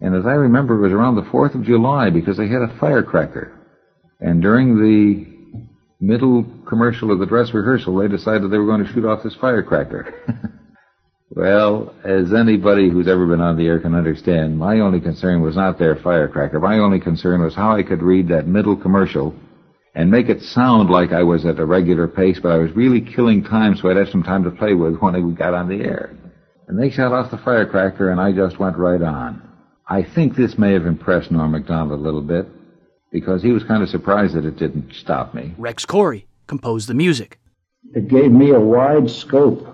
And 0.01 0.15
as 0.15 0.27
I 0.27 0.35
remember, 0.35 0.77
it 0.77 0.83
was 0.83 0.93
around 0.93 1.17
the 1.17 1.23
4th 1.23 1.57
of 1.57 1.65
July 1.65 2.11
because 2.11 2.37
they 2.37 2.47
had 2.47 2.63
a 2.63 2.79
firecracker. 2.79 3.51
And 4.21 4.41
during 4.41 4.81
the 4.81 5.34
middle 6.01 6.45
commercial 6.67 7.11
of 7.11 7.19
the 7.19 7.27
dress 7.27 7.53
rehearsal, 7.55 7.97
they 7.97 8.09
decided 8.09 8.51
they 8.51 8.59
were 8.59 8.67
going 8.67 8.85
to 8.85 8.93
shoot 8.93 9.05
off 9.05 9.23
this 9.23 9.37
firecracker. 9.37 10.15
Well, 11.31 11.93
as 12.05 12.33
anybody 12.33 12.89
who's 12.89 13.09
ever 13.09 13.27
been 13.27 13.41
on 13.41 13.57
the 13.57 13.67
air 13.67 13.81
can 13.81 13.95
understand, 13.95 14.57
my 14.57 14.79
only 14.79 15.01
concern 15.01 15.43
was 15.43 15.57
not 15.57 15.79
their 15.79 15.97
firecracker. 15.97 16.61
My 16.61 16.79
only 16.79 17.01
concern 17.01 17.43
was 17.43 17.57
how 17.57 17.75
I 17.75 17.83
could 17.83 18.03
read 18.03 18.29
that 18.29 18.47
middle 18.47 18.77
commercial 18.77 19.35
and 19.97 20.11
make 20.11 20.29
it 20.29 20.43
sound 20.43 20.91
like 20.91 21.13
I 21.13 21.25
was 21.25 21.45
at 21.45 21.59
a 21.59 21.65
regular 21.65 22.07
pace, 22.07 22.39
but 22.41 22.53
I 22.53 22.59
was 22.59 22.71
really 22.77 23.01
killing 23.01 23.43
time 23.43 23.75
so 23.75 23.91
I'd 23.91 23.97
have 23.97 24.11
some 24.11 24.23
time 24.23 24.45
to 24.45 24.51
play 24.53 24.75
with 24.75 24.99
when 24.99 25.27
we 25.27 25.35
got 25.35 25.55
on 25.55 25.69
the 25.69 25.85
air. 25.85 26.17
And 26.69 26.81
they 26.81 26.91
shot 26.91 27.13
off 27.13 27.33
the 27.33 27.39
firecracker 27.39 28.11
and 28.11 28.21
I 28.21 28.31
just 28.31 28.61
went 28.61 28.77
right 28.77 29.03
on. 29.03 29.43
I 29.89 30.05
think 30.05 30.37
this 30.37 30.57
may 30.57 30.73
have 30.73 30.87
impressed 30.87 31.33
Norm 31.33 31.53
Macdonnell 31.53 31.95
a 31.95 31.97
little 31.97 32.23
bit 32.23 32.47
because 33.15 33.45
he 33.45 33.53
was 33.53 33.63
kind 33.63 33.81
of 33.81 33.89
surprised 33.89 34.35
that 34.35 34.45
it 34.45 34.57
didn't 34.57 34.93
stop 34.93 35.35
me. 35.35 35.55
Rex 35.57 35.87
Koury 35.87 36.25
composed 36.49 36.89
the 36.89 36.95
music. 36.95 37.39
It 37.95 38.09
gave 38.09 38.33
me 38.33 38.51
a 38.51 38.59
wide 38.59 39.09
scope 39.09 39.65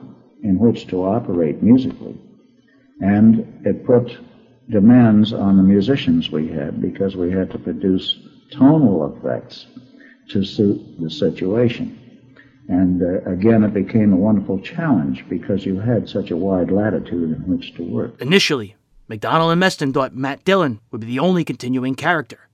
in 0.43 0.59
which 0.59 0.89
to 0.89 1.05
operate 1.05 1.63
musically. 1.63 2.21
And 3.01 3.63
it 3.65 3.87
put 3.87 4.19
demands 4.69 5.33
on 5.33 5.57
the 5.57 5.63
musicians 5.63 6.31
we 6.31 6.49
had 6.49 6.83
because 6.83 7.17
we 7.17 7.33
had 7.33 7.51
to 7.53 7.59
produce 7.59 8.15
tonal 8.53 9.17
effects 9.17 9.67
to 10.29 10.45
suit 10.45 11.01
the 11.01 11.09
situation. 11.09 11.97
And 12.69 13.03
uh, 13.03 13.23
again, 13.31 13.65
it 13.65 13.73
became 13.73 14.13
a 14.13 14.17
wonderful 14.17 14.61
challenge 14.61 15.25
because 15.31 15.65
you 15.65 15.81
had 15.81 16.11
such 16.11 16.31
a 16.31 16.37
wide 16.37 16.71
latitude 16.71 17.31
in 17.33 17.43
which 17.49 17.75
to 17.77 17.85
work. 17.85 18.21
Initially, 18.21 18.77
Macdonnell 19.09 19.51
and 19.51 19.63
Meston 19.63 19.95
thought 19.95 20.15
Matt 20.15 20.45
Dillon 20.45 20.79
would 20.91 21.01
be 21.01 21.07
the 21.07 21.21
only 21.21 21.43
continuing 21.43 21.95
character. 21.95 22.50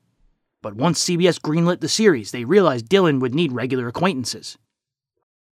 But 0.66 0.74
once 0.74 1.04
CBS 1.04 1.38
greenlit 1.40 1.78
the 1.78 1.88
series, 1.88 2.32
they 2.32 2.44
realized 2.44 2.88
Dillon 2.88 3.20
would 3.20 3.32
need 3.32 3.52
regular 3.52 3.86
acquaintances. 3.86 4.58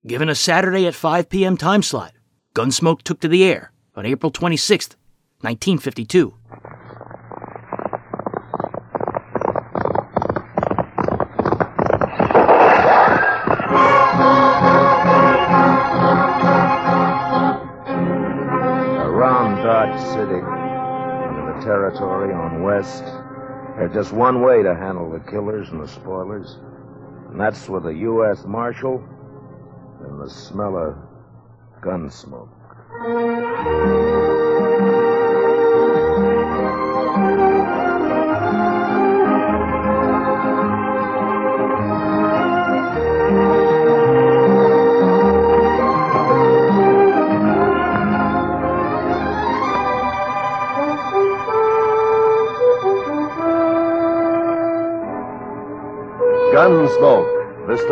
Given 0.07 0.27
a 0.27 0.33
Saturday 0.33 0.87
at 0.87 0.95
5 0.95 1.29
p.m. 1.29 1.55
time 1.55 1.83
slot, 1.83 2.13
Gunsmoke 2.55 3.03
took 3.03 3.19
to 3.19 3.27
the 3.27 3.43
air 3.43 3.73
on 3.95 4.07
April 4.07 4.31
26, 4.31 4.95
1952. 5.41 6.33
Around 18.97 19.61
Dodge 19.61 20.01
City, 20.07 20.41
the 20.41 21.61
territory 21.63 22.33
on 22.33 22.63
West, 22.63 23.03
there's 23.75 23.93
just 23.93 24.11
one 24.13 24.41
way 24.41 24.61
to 24.61 24.75
handle 24.75 25.09
the 25.09 25.19
killers 25.19 25.69
and 25.69 25.81
the 25.81 25.87
spoilers, 25.87 26.57
and 27.29 27.39
that's 27.39 27.67
with 27.67 27.87
a 27.87 27.93
U.S. 27.93 28.45
Marshal 28.45 29.03
and 30.05 30.21
the 30.21 30.29
smell 30.29 30.77
of 30.77 30.95
gun 31.81 32.09
smoke. 32.09 32.49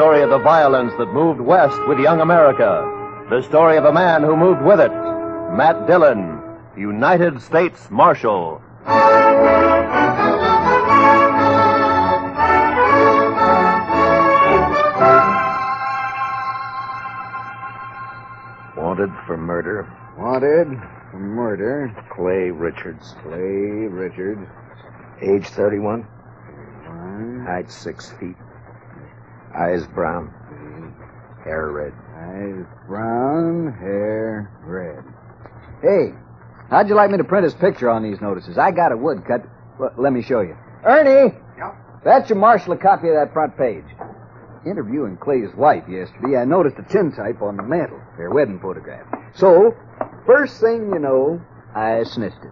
Story 0.01 0.23
of 0.23 0.31
the 0.31 0.39
violence 0.39 0.91
that 0.97 1.13
moved 1.13 1.39
west 1.39 1.79
with 1.87 1.99
young 1.99 2.21
America. 2.21 2.81
The 3.29 3.43
story 3.43 3.77
of 3.77 3.85
a 3.85 3.93
man 3.93 4.23
who 4.23 4.35
moved 4.35 4.63
with 4.63 4.79
it. 4.79 4.89
Matt 5.55 5.85
Dillon, 5.85 6.41
United 6.75 7.39
States 7.39 7.87
Marshal. 7.91 8.59
Wanted 18.75 19.11
for 19.27 19.37
murder. 19.37 19.87
Wanted 20.17 20.79
for 21.11 21.19
murder. 21.19 21.95
Clay 22.09 22.49
Richards. 22.49 23.13
Clay 23.21 23.85
Richards. 23.85 24.49
Age 25.21 25.45
31. 25.45 26.01
One. 26.87 27.45
Height 27.45 27.69
6 27.69 28.13
feet. 28.13 28.35
Eyes 29.55 29.85
brown. 29.87 30.27
Mm-hmm. 30.27 31.43
Hair 31.43 31.71
red. 31.71 31.93
Eyes 32.15 32.65
brown, 32.87 33.73
hair 33.73 34.51
red. 34.63 35.03
Hey, 35.81 36.13
how'd 36.69 36.87
you 36.87 36.95
like 36.95 37.09
me 37.09 37.17
to 37.17 37.23
print 37.23 37.43
his 37.43 37.53
picture 37.53 37.89
on 37.89 38.03
these 38.03 38.21
notices? 38.21 38.57
I 38.57 38.71
got 38.71 38.91
a 38.91 38.97
woodcut. 38.97 39.43
Well, 39.79 39.93
let 39.97 40.13
me 40.13 40.21
show 40.21 40.41
you. 40.41 40.55
Ernie! 40.85 41.35
Yep. 41.57 41.75
Fetch 42.03 42.29
your 42.29 42.37
marshal 42.37 42.73
a 42.73 42.77
copy 42.77 43.07
of 43.09 43.15
that 43.15 43.33
front 43.33 43.57
page. 43.57 43.85
Interviewing 44.65 45.17
Clay's 45.17 45.53
wife 45.55 45.83
yesterday, 45.89 46.37
I 46.37 46.45
noticed 46.45 46.77
a 46.77 46.83
tintype 46.83 47.41
on 47.41 47.57
the 47.57 47.63
mantel, 47.63 47.99
their 48.17 48.29
wedding 48.29 48.59
photograph. 48.59 49.07
So, 49.33 49.75
first 50.25 50.61
thing 50.61 50.91
you 50.93 50.99
know, 50.99 51.41
I 51.73 52.03
sniffed 52.03 52.43
it. 52.43 52.51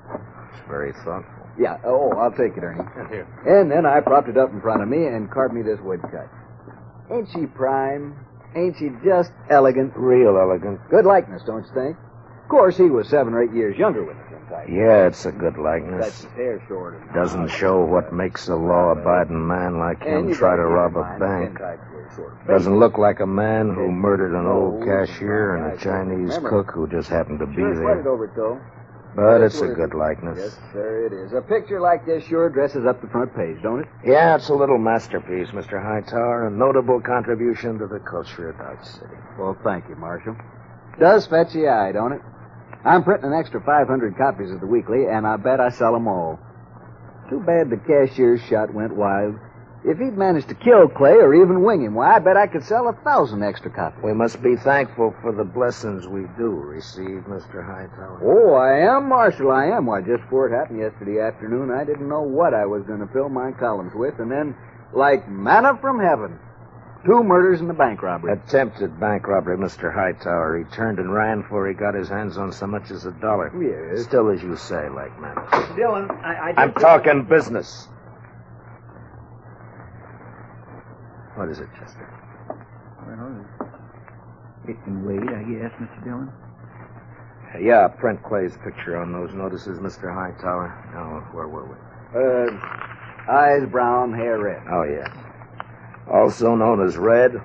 It's 0.51 0.68
very 0.68 0.94
thoughtful. 0.94 1.46
Yeah, 1.60 1.77
oh, 1.86 2.12
I'll 2.18 2.32
take 2.32 2.58
it, 2.58 2.63
Ernie. 2.63 2.82
Here. 3.10 3.27
And 3.46 3.70
then 3.70 3.86
I 3.86 4.00
propped 4.00 4.29
it 4.29 4.38
up 4.38 4.51
in 4.51 4.62
front 4.62 4.82
of 4.82 4.88
me 4.88 5.06
and 5.06 5.29
carved 5.29 5.53
me 5.53 5.62
this 5.62 5.79
woodcut. 5.82 6.29
Ain't 7.11 7.27
she 7.33 7.45
prime? 7.47 8.15
Ain't 8.55 8.75
she 8.77 8.89
just 9.03 9.31
elegant? 9.49 9.93
Real 9.95 10.37
elegant. 10.37 10.79
Good 10.89 11.05
likeness, 11.05 11.43
don't 11.45 11.65
you 11.65 11.73
think? 11.73 11.97
Of 12.43 12.49
course, 12.49 12.77
he 12.77 12.83
was 12.89 13.07
seven 13.07 13.33
or 13.33 13.43
eight 13.43 13.53
years 13.53 13.77
younger 13.77 14.03
with 14.03 14.17
the 14.17 14.23
tintype. 14.35 14.67
Yeah, 14.69 15.05
it's 15.07 15.25
a 15.25 15.31
good 15.31 15.53
That's 15.53 15.59
likeness. 15.59 16.21
his 16.23 16.31
hair 16.33 16.63
short. 16.67 16.95
and- 16.99 17.13
Doesn't 17.13 17.47
show 17.49 17.83
what 17.85 18.11
makes 18.11 18.47
a 18.47 18.55
law-abiding 18.55 19.47
man 19.47 19.77
like 19.77 20.01
him 20.03 20.33
try 20.33 20.55
gotta 20.55 20.65
rob 20.65 20.97
a 20.97 21.03
bank. 21.19 21.59
tintypes 21.59 21.91
were 21.93 22.09
sort 22.15 22.33
of 22.41 22.47
Doesn't 22.47 22.79
look 22.79 22.97
like 22.97 23.19
a 23.19 23.27
man 23.27 23.69
who 23.73 23.91
murdered 23.91 24.33
an 24.33 24.47
oh, 24.47 24.73
old 24.79 24.83
cashier 24.83 25.55
and 25.55 25.73
a 25.73 25.77
Chinese 25.77 26.39
cook 26.39 26.71
who 26.71 26.87
just 26.87 27.09
happened 27.09 27.37
to 27.39 27.45
be 27.45 27.61
there. 27.61 28.03
Over 29.19 29.45
it, 29.45 29.53
though. 29.53 29.59
But 29.59 29.67
it's 29.67 29.71
a 29.73 29.75
good 29.75 29.93
likeness. 29.93 30.38
Yes, 30.39 30.57
sir, 30.73 31.05
it 31.05 31.13
is. 31.13 31.33
A 31.33 31.41
picture 31.41 31.79
like 31.79 32.05
this 32.05 32.23
sure 32.25 32.49
dresses 32.49 32.85
up 32.85 33.01
the 33.01 33.07
front 33.07 33.35
page, 33.35 33.61
don't 33.61 33.81
it? 33.81 33.88
Yeah, 34.05 34.35
it's 34.35 34.49
a 34.49 34.53
little 34.53 34.77
masterpiece, 34.77 35.49
Mr. 35.49 35.81
Hightower, 35.81 36.47
a 36.47 36.51
notable 36.51 37.01
contribution 37.01 37.77
to 37.79 37.88
the 37.88 37.99
culture 37.99 38.49
of 38.49 38.57
Dodge 38.57 38.85
City. 38.85 39.15
Well, 39.38 39.57
thank 39.63 39.88
you, 39.89 39.95
Marshal. 39.95 40.35
Does 40.99 41.27
fetch 41.27 41.53
the 41.53 41.67
eye, 41.67 41.91
don't 41.91 42.13
it? 42.13 42.21
I'm 42.83 43.03
printing 43.03 43.31
an 43.33 43.38
extra 43.38 43.61
500 43.61 44.17
copies 44.17 44.51
of 44.51 44.61
the 44.61 44.67
weekly, 44.67 45.05
and 45.05 45.27
I 45.27 45.38
bet 45.38 45.59
I 45.59 45.69
sell 45.69 45.95
'em 45.95 46.07
all. 46.07 46.39
Too 47.29 47.39
bad 47.41 47.69
the 47.69 47.77
cashier's 47.77 48.41
shot 48.41 48.73
went 48.73 48.95
wild. 48.95 49.35
If 49.89 49.98
he'd 49.98 50.15
managed 50.15 50.50
to 50.50 50.53
kill 50.53 50.88
Clay 50.88 51.15
or 51.15 51.34
even 51.34 51.63
wing 51.63 51.81
him, 51.81 51.96
why, 51.96 52.17
I 52.17 52.19
bet 52.19 52.38
I 52.38 52.46
could 52.46 52.63
sell 52.63 52.89
a 52.89 52.93
thousand 52.93 53.41
extra 53.41 53.72
copies. 53.72 54.03
We 54.03 54.13
must 54.13 54.39
be 54.39 54.55
thankful 54.55 55.15
for 55.19 55.31
the 55.31 55.43
blessings 55.43 56.08
we 56.08 56.27
do 56.38 56.50
receive, 56.50 57.25
Mr. 57.25 57.65
Hightower. 57.65 58.22
Oh, 58.24 58.53
I 58.53 58.81
am, 58.96 59.10
Marshal, 59.10 59.50
I 59.50 59.65
am. 59.65 59.88
Why, 59.88 60.01
just 60.01 60.22
before 60.22 60.48
it 60.48 60.55
happened 60.55 60.79
yesterday 60.79 61.19
afternoon, 61.19 61.72
I 61.72 61.86
didn't 61.86 62.08
know 62.08 62.22
what 62.22 62.53
I 62.53 62.67
was 62.67 62.84
going 62.84 63.00
to 63.00 63.08
fill 63.08 63.29
my 63.29 63.51
columns 63.51 63.96
with, 63.96 64.19
and 64.19 64.29
then, 64.29 64.55
like 64.93 65.27
manna 65.27 65.75
from 65.81 66.00
heaven, 66.00 66.38
two 67.03 67.24
murders 67.24 67.60
and 67.60 67.72
a 67.72 67.74
bank 67.74 68.03
robbery. 68.03 68.34
Attempted 68.34 69.00
bank 69.00 69.25
robbery, 69.27 69.58
Mr. 69.58 69.91
Hightower. 69.91 70.60
He 70.60 70.65
turned 70.75 71.00
and 71.00 71.12
ran 71.12 71.41
before 71.41 71.67
he 71.67 71.74
got 71.74 71.96
his 71.96 72.10
hands 72.10 72.38
on 72.38 72.51
so 72.51 72.67
much 72.67 72.91
as 72.91 73.05
a 73.05 73.12
dollar. 73.13 73.51
Yes. 73.60 74.03
Still, 74.03 74.29
as 74.29 74.43
you 74.43 74.55
say, 74.55 74.88
like 74.89 75.19
manna. 75.19 75.74
Dillon, 75.75 76.12
I, 76.12 76.51
I 76.51 76.62
I'm 76.62 76.75
talking 76.75 77.24
business. 77.24 77.88
What 81.39 81.48
is 81.48 81.60
it, 81.60 81.69
Chester? 81.79 82.05
Well, 83.08 83.46
it 84.67 84.75
can 84.84 85.05
wait, 85.05 85.22
I 85.22 85.41
guess, 85.43 85.72
Mr. 85.79 86.03
Dillon. 86.03 86.34
Yeah, 87.62 87.88
print 87.88 88.22
Clay's 88.22 88.58
picture 88.58 88.98
on 88.98 89.13
those 89.13 89.34
notices, 89.34 89.79
Mr. 89.79 90.13
Hightower. 90.13 90.67
Now, 90.93 91.25
where 91.31 91.48
were 91.48 91.63
we? 91.63 91.77
Uh, 92.13 93.31
eyes 93.31 93.65
brown, 93.72 94.12
hair 94.12 94.38
red. 94.38 94.63
Oh, 94.69 94.84
yes. 94.84 95.10
Also 96.12 96.55
known 96.55 96.86
as 96.86 96.98
Red, 96.98 97.41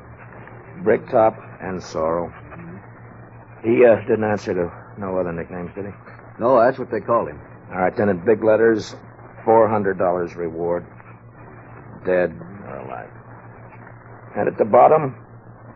Bricktop, 0.83 1.39
and 1.61 1.81
Sorrel. 1.81 2.33
He 3.63 3.85
uh, 3.85 4.01
didn't 4.09 4.25
answer 4.25 4.55
to 4.55 4.73
no 4.99 5.19
other 5.19 5.33
nicknames, 5.33 5.71
did 5.77 5.85
he? 5.87 5.93
No, 6.41 6.59
that's 6.59 6.81
what 6.81 6.91
they 6.91 6.99
called 6.99 7.29
him. 7.29 7.41
All 7.71 7.79
right, 7.79 7.97
then 7.97 8.09
in 8.09 8.25
big 8.25 8.43
letters, 8.43 8.97
$400 9.45 10.35
reward. 10.35 10.85
Dead 12.05 12.35
or 12.37 12.45
alive. 12.45 12.54
And 14.37 14.49
at 14.49 14.59
the 14.59 14.65
bottom, 14.65 15.15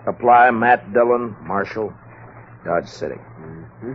apply 0.07 0.51
Matt 0.51 0.93
Dillon, 0.93 1.37
Marshal, 1.43 1.93
Dodge 2.65 2.89
City. 2.89 3.15
Mm-hmm. 3.15 3.93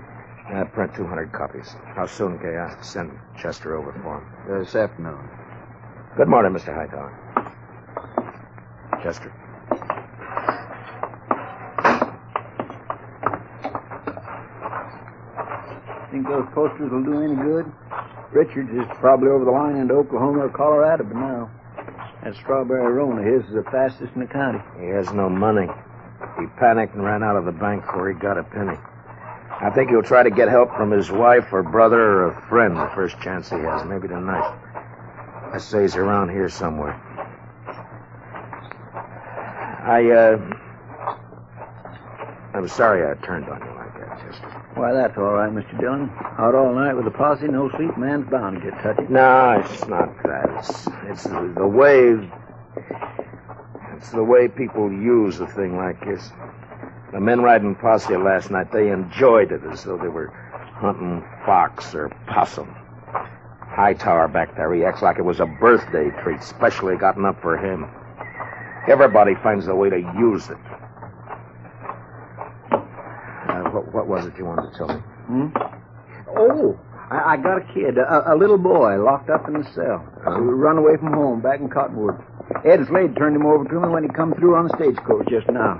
Uh, 0.55 0.65
print 0.65 0.93
200 0.96 1.32
copies. 1.32 1.75
How 1.96 2.05
soon 2.05 2.38
can 2.39 2.55
I 2.55 2.82
send 2.82 3.12
Chester 3.41 3.75
over 3.75 3.91
for 4.03 4.20
him? 4.20 4.60
This 4.62 4.75
afternoon. 4.75 5.20
Good 6.15 6.27
morning, 6.27 6.53
Mr. 6.53 6.74
Hightower. 6.74 7.12
Chester. 9.01 9.34
Think 16.12 16.27
those 16.27 16.48
posters 16.53 16.91
will 16.91 17.03
do 17.03 17.24
any 17.24 17.36
good? 17.36 17.72
Richards 18.32 18.70
is 18.70 18.86
probably 19.00 19.29
over 19.29 19.46
the 19.46 19.51
line 19.51 19.77
into 19.77 19.96
Oklahoma 19.96 20.46
or 20.46 20.50
Colorado 20.50 21.03
by 21.03 21.20
now. 21.20 21.51
That 22.24 22.36
strawberry 22.36 22.94
roan 22.94 23.20
of 23.20 23.25
his 23.25 23.44
is 23.50 23.53
the 23.53 23.63
fastest 23.63 24.13
in 24.15 24.22
the 24.22 24.27
county. 24.27 24.60
He 24.80 24.88
has 24.88 25.12
no 25.12 25.27
money. 25.27 25.68
He 26.39 26.46
panicked 26.58 26.94
and 26.96 27.03
ran 27.03 27.22
out 27.22 27.36
of 27.36 27.44
the 27.44 27.51
bank 27.51 27.84
before 27.86 28.10
he 28.10 28.18
got 28.18 28.38
a 28.38 28.44
penny. 28.44 28.77
I 29.60 29.70
think 29.70 29.89
he'll 29.89 30.03
try 30.03 30.24
to 30.24 30.30
get 30.30 30.48
help 30.48 30.74
from 30.74 30.89
his 30.89 31.12
wife 31.12 31.51
or 31.51 31.63
brother 31.63 32.00
or 32.00 32.32
a 32.32 32.42
friend 32.48 32.77
the 32.77 32.89
first 32.96 33.20
chance 33.20 33.50
he 33.50 33.58
has, 33.58 33.86
maybe 33.86 34.08
tonight. 34.08 34.58
I 35.51 35.58
say 35.58 35.82
he's 35.82 35.98
around 35.98 36.30
here 36.30 36.48
somewhere. 36.48 36.94
I, 39.84 40.10
uh. 40.10 40.60
I'm 42.53 42.70
sorry 42.70 43.06
I 43.06 43.15
turned 43.25 43.50
on 43.50 43.60
you. 43.60 43.73
Why, 44.75 44.92
that's 44.92 45.18
all 45.18 45.34
right, 45.34 45.51
Mr. 45.51 45.80
Dillon. 45.80 46.10
Out 46.39 46.56
all 46.56 46.74
night 46.74 46.94
with 46.94 47.06
a 47.06 47.12
posse, 47.12 47.48
no 47.48 47.70
sleep, 47.77 47.96
man's 47.96 48.30
bound 48.30 48.62
to 48.62 48.72
get 48.72 48.82
touchy. 48.82 49.06
No, 49.08 49.63
it's 49.63 49.88
not 49.88 50.12
that. 50.24 50.50
It's, 50.58 50.88
it's 51.06 51.24
the, 51.25 51.53
the 51.56 51.68
way. 51.68 52.18
It's 53.96 54.10
the 54.10 54.24
way 54.24 54.48
people 54.48 54.92
use 54.92 55.39
a 55.39 55.48
thing 55.48 55.77
like 55.77 56.03
this. 56.03 56.32
The 57.12 57.20
men 57.20 57.42
riding 57.42 57.75
posse 57.75 58.18
last 58.18 58.50
night, 58.50 58.72
they 58.72 58.89
enjoyed 58.89 59.51
it 59.51 59.62
as 59.72 59.84
though 59.84 59.98
they 59.98 60.08
were 60.08 60.30
hunting 60.74 61.24
fox 61.46 61.94
or 61.94 62.10
possum. 62.25 62.75
Hightower 63.75 64.27
back 64.27 64.56
there, 64.56 64.74
he 64.74 64.84
acts 64.84 65.03
like 65.03 65.20
it 65.20 65.24
was 65.24 65.39
a 65.39 65.46
birthday 65.46 66.10
treat, 66.24 66.42
specially 66.42 66.96
gotten 66.98 67.25
up 67.25 67.39
for 67.42 67.58
him. 67.58 67.86
Everybody 68.88 69.36
finds 69.36 69.68
a 69.68 69.75
way 69.75 69.92
to 69.92 70.00
use 70.18 70.50
it. 70.50 70.58
Uh, 73.48 73.70
what, 74.07 74.24
was 74.24 74.27
it 74.27 74.38
you 74.38 74.45
wanted 74.45 74.72
to 74.72 74.77
tell 74.77 74.88
me? 74.88 75.01
Hmm? 75.27 75.48
Oh, 76.36 76.79
I, 77.10 77.33
I 77.33 77.38
got 77.38 77.57
a 77.57 77.74
kid, 77.74 77.98
a, 77.98 78.33
a 78.33 78.36
little 78.36 78.57
boy, 78.57 79.01
locked 79.01 79.29
up 79.29 79.48
in 79.48 79.53
the 79.53 79.63
cell. 79.74 80.05
Huh? 80.24 80.36
He 80.36 80.41
run 80.41 80.77
away 80.77 80.98
from 80.98 81.13
home 81.13 81.41
back 81.41 81.60
in 81.60 81.69
Cottonwood. 81.69 82.15
Ed 82.65 82.86
Slade 82.88 83.15
turned 83.15 83.36
him 83.36 83.45
over 83.45 83.63
to 83.63 83.79
me 83.79 83.88
when 83.89 84.03
he 84.03 84.10
come 84.10 84.33
through 84.33 84.55
on 84.55 84.67
the 84.67 84.75
stagecoach 84.75 85.27
just 85.29 85.48
now. 85.50 85.77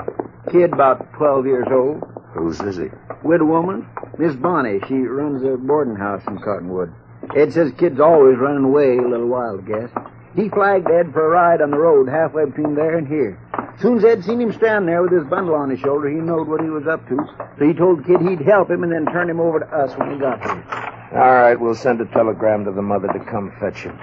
Kid 0.51 0.74
about 0.74 1.13
12 1.13 1.46
years 1.46 1.68
old. 1.72 2.03
Whose 2.34 2.60
is 2.62 2.77
he? 2.77 2.88
Widow 3.24 3.46
woman, 3.46 3.88
Miss 4.18 4.36
Bonnie. 4.36 4.80
She 4.88 4.96
runs 4.96 5.44
a 5.44 5.58
boarding 5.58 5.96
house 5.96 6.24
in 6.27 6.39
Cottonwood. 6.39 6.94
Ed 7.36 7.53
says 7.53 7.72
kid's 7.77 8.00
always 8.00 8.38
running 8.38 8.65
away 8.65 8.98
a 8.98 9.08
little 9.08 9.27
while, 9.27 9.60
I 9.60 9.68
guess. 9.68 9.89
He 10.36 10.50
flagged 10.50 10.89
Ed 10.89 11.13
for 11.13 11.25
a 11.25 11.30
ride 11.30 11.62
on 11.62 11.72
the 11.72 11.77
road 11.77 12.10
halfway 12.10 12.46
between 12.46 12.75
there 12.75 12.98
and 12.98 13.08
here. 13.08 13.39
Soon 13.80 13.98
as 13.98 14.06
Ed 14.06 14.24
seen 14.24 14.39
him 14.39 14.53
stand 14.53 14.88
there 14.88 15.01
with 15.01 15.12
his 15.12 15.25
bundle 15.25 15.56
on 15.56 15.70
his 15.70 15.80
shoulder, 15.80 16.10
he 16.10 16.15
knowed 16.15 16.48
what 16.48 16.62
he 16.62 16.70
was 16.70 16.88
up 16.88 17.08
to. 17.10 17.18
So 17.58 17.65
he 17.68 17.74
told 17.74 18.00
the 18.00 18.03
kid 18.03 18.22
he'd 18.22 18.42
help 18.42 18.70
him 18.70 18.84
and 18.84 18.92
then 18.92 19.06
turn 19.08 19.30
him 19.30 19.39
over 19.39 19.60
to 19.60 19.65
us 19.68 19.98
when 19.98 20.12
he 20.13 20.20
got 20.20 20.39
there. 20.42 21.10
All 21.13 21.34
right, 21.34 21.60
we'll 21.60 21.75
send 21.75 22.00
a 22.01 22.06
telegram 22.06 22.65
to 22.65 22.72
the 22.72 22.82
mother 22.82 23.08
to 23.08 23.20
come 23.20 23.51
fetch 23.60 23.84
him. 23.84 24.00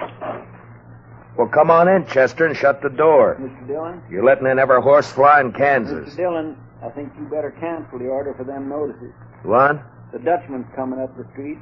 Well, 1.37 1.47
come 1.47 1.71
on 1.71 1.87
in, 1.87 2.05
Chester, 2.07 2.45
and 2.45 2.55
shut 2.55 2.81
the 2.81 2.89
door. 2.89 3.37
Mr. 3.39 3.67
Dillon? 3.67 4.03
You're 4.09 4.23
letting 4.23 4.47
in 4.47 4.59
every 4.59 4.81
horse 4.81 5.09
fly 5.11 5.41
in 5.41 5.53
Kansas. 5.53 6.13
Mr. 6.13 6.17
Dillon, 6.17 6.57
I 6.83 6.89
think 6.89 7.11
you 7.17 7.25
better 7.25 7.51
cancel 7.59 7.99
the 7.99 8.07
order 8.07 8.33
for 8.33 8.43
them 8.43 8.69
notices. 8.69 9.13
What? 9.43 9.81
The 10.11 10.19
Dutchman's 10.19 10.67
coming 10.75 10.99
up 10.99 11.15
the 11.17 11.25
street, 11.31 11.57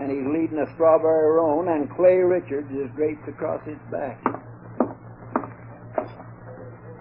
and 0.00 0.10
he's 0.10 0.26
leading 0.26 0.58
a 0.58 0.72
strawberry 0.74 1.36
roan, 1.36 1.68
and 1.68 1.88
Clay 1.94 2.16
Richards 2.16 2.70
is 2.72 2.90
draped 2.96 3.28
across 3.28 3.64
his 3.64 3.78
back. 3.90 4.18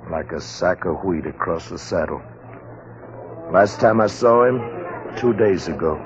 Like 0.10 0.32
a 0.32 0.40
sack 0.40 0.86
of 0.86 1.04
wheat 1.04 1.26
across 1.26 1.70
the 1.70 1.80
saddle. 1.80 2.22
Last 3.52 3.80
time 3.80 4.00
I 4.00 4.08
saw 4.08 4.46
him, 4.46 4.62
two 5.18 5.34
days 5.34 5.68
ago, 5.68 6.00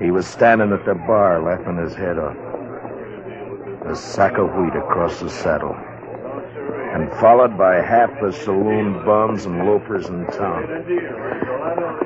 he 0.00 0.10
was 0.10 0.26
standing 0.26 0.72
at 0.72 0.84
the 0.84 0.94
bar 0.94 1.40
laughing 1.40 1.76
his 1.76 1.94
head 1.94 2.18
off. 2.18 2.36
A 3.86 3.94
sack 3.94 4.38
of 4.38 4.52
wheat 4.56 4.74
across 4.74 5.20
the 5.20 5.30
saddle. 5.30 5.74
And 6.94 7.10
followed 7.20 7.56
by 7.56 7.76
half 7.76 8.10
the 8.20 8.32
saloon 8.32 9.04
bums 9.04 9.44
and 9.46 9.64
loafers 9.66 10.06
in 10.08 10.26
town. 10.26 10.64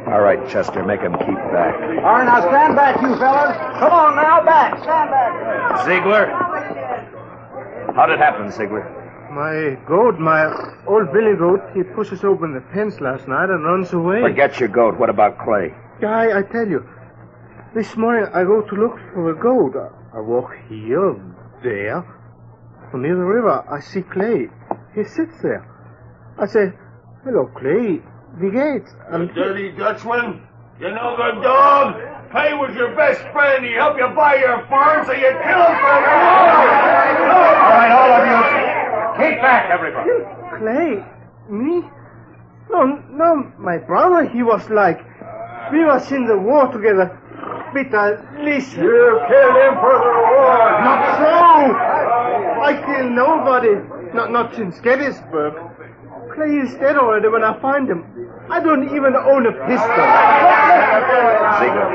All 0.07 0.21
right, 0.21 0.47
Chester, 0.49 0.85
make 0.85 1.01
him 1.01 1.15
keep 1.15 1.39
back. 1.51 1.75
All 2.05 2.13
right, 2.13 2.25
now 2.25 2.41
stand 2.41 2.77
back, 2.77 3.01
you 3.01 3.17
fellas. 3.17 3.57
Come 3.79 3.93
on 3.93 4.17
now, 4.17 4.45
back. 4.45 4.83
Stand 4.83 5.11
back. 5.11 5.87
Ziegler? 5.87 6.27
How'd 7.95 8.11
it 8.11 8.19
happen, 8.19 8.51
Ziegler? 8.53 9.00
My 9.31 9.79
goat, 9.87 10.19
my 10.19 10.43
old 10.89 11.13
billy 11.13 11.37
goat, 11.37 11.61
he 11.73 11.85
pushes 11.85 12.25
open 12.25 12.53
the 12.53 12.63
fence 12.75 13.01
last 13.01 13.29
night 13.29 13.49
and 13.49 13.65
runs 13.65 13.93
away. 13.93 14.23
Forget 14.23 14.59
your 14.59 14.69
goat. 14.69 14.99
What 14.99 15.09
about 15.09 15.39
Clay? 15.39 15.73
Guy, 16.01 16.37
I 16.37 16.43
tell 16.43 16.67
you, 16.67 16.85
this 17.73 17.97
morning 17.97 18.29
I 18.35 18.43
go 18.43 18.63
to 18.63 18.75
look 18.75 18.99
for 19.15 19.31
a 19.31 19.39
goat. 19.41 19.77
I, 19.77 20.19
I 20.19 20.21
walk 20.21 20.51
here, 20.69 21.15
there. 21.63 22.03
From 22.91 23.03
near 23.03 23.15
the 23.15 23.23
river, 23.23 23.65
I 23.71 23.79
see 23.79 24.03
Clay. 24.03 24.49
He 24.97 25.05
sits 25.05 25.41
there. 25.43 25.65
I 26.37 26.47
say, 26.47 26.73
hello, 27.23 27.47
Clay. 27.57 28.03
Wie 28.41 28.51
geht's? 28.51 28.91
You 29.13 29.29
dirty 29.29 29.71
Dutchman. 29.79 30.43
You 30.81 30.91
know 30.91 31.17
the 31.17 31.41
dog. 31.41 31.95
Clay 32.33 32.55
was 32.55 32.75
your 32.75 32.97
best 32.97 33.21
friend. 33.31 33.65
He 33.65 33.75
helped 33.75 33.99
you 33.99 34.09
buy 34.09 34.37
your 34.37 34.67
farm, 34.67 35.07
so 35.07 35.13
you 35.13 35.23
killed 35.23 35.71
him 35.71 35.79
for 35.79 35.95
All 35.95 36.67
right, 37.71 37.91
all 37.95 38.11
of 38.11 38.27
you. 38.27 38.80
Keep 39.17 39.41
back, 39.43 39.71
everybody. 39.71 40.11
Clay? 40.59 41.05
Me? 41.49 41.83
No, 42.71 43.03
no, 43.11 43.53
my 43.59 43.79
brother, 43.79 44.29
he 44.29 44.43
was 44.43 44.69
like, 44.71 45.01
we 45.73 45.85
was 45.85 46.11
in 46.13 46.27
the 46.27 46.39
war 46.39 46.71
together. 46.71 47.11
Peter, 47.75 48.23
listen. 48.43 48.83
You 48.83 49.21
killed 49.29 49.57
him 49.57 49.75
for 49.79 49.95
the 49.99 50.15
war. 50.31 50.83
Not 50.83 51.01
so! 51.19 51.91
I 52.63 52.83
kill 52.85 53.11
nobody. 53.11 53.75
Not, 54.15 54.31
not 54.31 54.55
since 54.55 54.81
Gettysburg. 54.81 55.55
Clay 56.35 56.59
is 56.59 56.75
dead 56.75 56.97
already 56.97 57.29
when 57.29 57.43
I 57.45 57.59
find 57.61 57.89
him. 57.89 58.05
I 58.51 58.61
don't 58.61 58.85
even 58.85 59.15
own 59.15 59.47
a 59.47 59.53
pistol. 59.67 60.05
Ziegler, 61.59 61.87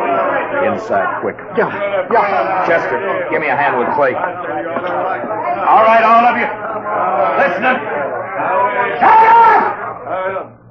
inside, 0.72 1.22
quick. 1.22 1.38
Yeah, 1.58 1.72
yeah. 2.12 2.66
Chester, 2.68 3.28
give 3.32 3.42
me 3.42 3.48
a 3.48 3.56
hand 3.56 3.78
with 3.78 3.88
Clay. 3.96 4.14
All 4.16 5.84
right, 5.84 6.04
all 6.04 6.26
of 6.26 6.38
you. 6.38 6.65
Listening. 7.38 7.80
Shut 9.00 9.20
up! 10.38 10.62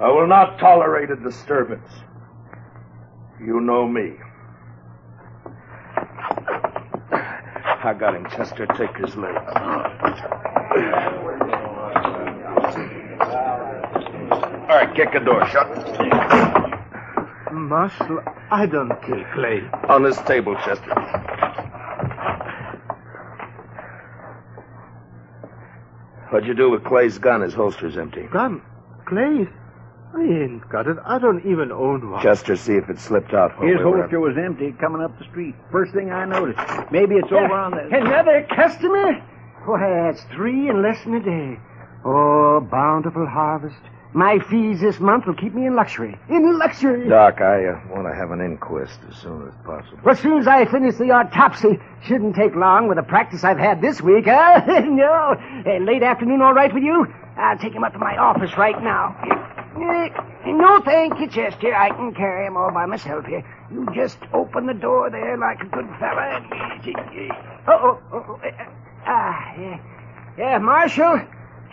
I 0.00 0.08
will 0.10 0.26
not 0.26 0.58
tolerate 0.58 1.10
a 1.10 1.16
disturbance. 1.16 1.88
You 3.40 3.60
know 3.60 3.86
me. 3.86 4.14
I 7.12 7.92
got 7.98 8.14
him, 8.14 8.26
Chester. 8.30 8.66
Take 8.78 8.96
his 8.96 9.14
leg. 9.14 9.34
All 14.64 14.80
right, 14.80 14.94
kick 14.96 15.12
the 15.12 15.20
door 15.20 15.46
shut. 15.48 15.68
Marshal, 17.52 18.20
I 18.50 18.66
don't 18.66 18.90
kill 19.02 19.22
Clay. 19.34 19.62
On 19.88 20.02
this 20.02 20.18
table, 20.22 20.56
Chester. 20.64 21.23
What'd 26.34 26.48
you 26.48 26.54
do 26.54 26.68
with 26.68 26.82
Clay's 26.82 27.16
gun? 27.16 27.42
His 27.42 27.54
holster's 27.54 27.96
empty. 27.96 28.22
Gun? 28.32 28.60
Clay? 29.06 29.46
I 30.16 30.20
ain't 30.20 30.68
got 30.68 30.88
it. 30.88 30.96
I 31.06 31.20
don't 31.20 31.38
even 31.46 31.70
own 31.70 32.10
one. 32.10 32.20
Chester, 32.24 32.56
see 32.56 32.72
if 32.74 32.90
it 32.90 32.98
slipped 32.98 33.32
out. 33.32 33.56
while 33.56 33.68
His 33.68 33.78
we 33.78 33.84
holster 33.84 34.18
was 34.18 34.34
empty 34.36 34.72
coming 34.80 35.00
up 35.00 35.16
the 35.16 35.26
street. 35.26 35.54
First 35.70 35.94
thing 35.94 36.10
I 36.10 36.24
noticed. 36.24 36.58
Maybe 36.90 37.14
it's 37.14 37.30
over 37.30 37.54
on 37.54 37.70
the. 37.70 37.86
Another 37.86 38.48
customer? 38.50 39.12
Why, 39.64 40.10
that's 40.10 40.24
three 40.34 40.68
in 40.68 40.82
less 40.82 41.04
than 41.04 41.14
a 41.14 41.22
day. 41.22 41.60
Oh, 42.04 42.66
bountiful 42.68 43.28
harvest. 43.28 43.78
My 44.14 44.38
fees 44.38 44.80
this 44.80 45.00
month 45.00 45.26
will 45.26 45.34
keep 45.34 45.54
me 45.54 45.66
in 45.66 45.74
luxury. 45.74 46.16
In 46.28 46.56
luxury. 46.56 47.08
Doc, 47.08 47.40
I 47.40 47.66
uh, 47.66 47.80
want 47.90 48.06
to 48.06 48.14
have 48.14 48.30
an 48.30 48.40
inquest 48.40 49.00
as 49.10 49.16
soon 49.16 49.48
as 49.48 49.54
possible. 49.66 49.98
Well, 50.04 50.14
as 50.14 50.20
soon 50.20 50.38
as 50.38 50.46
I 50.46 50.66
finish 50.66 50.94
the 50.94 51.10
autopsy, 51.10 51.80
shouldn't 52.04 52.36
take 52.36 52.54
long 52.54 52.86
with 52.86 52.96
the 52.96 53.02
practice 53.02 53.42
I've 53.42 53.58
had 53.58 53.82
this 53.82 54.00
week, 54.00 54.26
huh? 54.26 54.62
no. 54.84 55.34
Uh, 55.66 55.78
late 55.78 56.04
afternoon, 56.04 56.42
all 56.42 56.54
right 56.54 56.72
with 56.72 56.84
you? 56.84 57.12
I'll 57.36 57.58
take 57.58 57.72
him 57.72 57.82
up 57.82 57.92
to 57.94 57.98
my 57.98 58.16
office 58.16 58.56
right 58.56 58.80
now. 58.80 59.16
Uh, 59.74 60.08
no, 60.46 60.80
thank 60.84 61.18
you, 61.18 61.26
Chester. 61.26 61.74
I 61.74 61.88
can 61.88 62.14
carry 62.14 62.46
him 62.46 62.56
all 62.56 62.70
by 62.70 62.86
myself 62.86 63.26
here. 63.26 63.44
You 63.72 63.88
just 63.96 64.18
open 64.32 64.66
the 64.66 64.74
door 64.74 65.10
there 65.10 65.36
like 65.36 65.60
a 65.60 65.66
good 65.66 65.88
fella 65.98 66.38
and... 66.38 66.52
Oh, 67.66 67.98
oh, 68.12 68.22
oh, 68.28 68.40
uh, 68.46 68.64
ah, 69.06 69.54
yeah. 69.58 69.80
Yeah, 70.38 70.58
Marshal, 70.58 71.20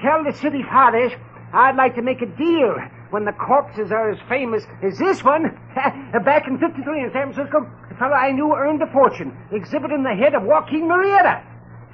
tell 0.02 0.24
the 0.24 0.34
city 0.34 0.64
fathers 0.64 1.12
I'd 1.54 1.76
like 1.76 1.96
to 1.96 2.02
make 2.02 2.22
a 2.22 2.26
deal 2.26 2.76
when 3.10 3.26
the 3.26 3.34
corpses 3.34 3.92
are 3.92 4.10
as 4.10 4.18
famous 4.30 4.64
as 4.82 4.98
this 4.98 5.24
one. 5.24 5.58
Back 6.24 6.48
in 6.48 6.58
53 6.60 7.04
in 7.04 7.12
San 7.12 7.34
Francisco, 7.34 7.70
a 7.90 7.96
fellow 7.96 8.14
I 8.14 8.32
knew 8.32 8.56
earned 8.56 8.82
a 8.82 8.92
fortune 8.92 9.36
exhibiting 9.52 10.04
the 10.04 10.16
head 10.16 10.34
of 10.34 10.44
Joaquin 10.44 10.84
Murrieta. 10.84 11.44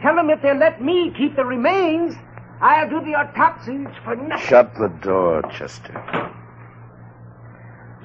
Tell 0.02 0.16
them 0.16 0.30
if 0.30 0.42
they'll 0.42 0.56
let 0.58 0.82
me 0.82 1.12
keep 1.18 1.36
the 1.36 1.44
remains, 1.44 2.14
I'll 2.62 2.90
do 2.90 3.02
the 3.02 3.16
autopsies 3.16 3.88
for 4.04 4.16
nothing. 4.16 4.48
Shut 4.48 4.74
the 4.76 4.90
door, 5.02 5.42
Chester. 5.58 6.32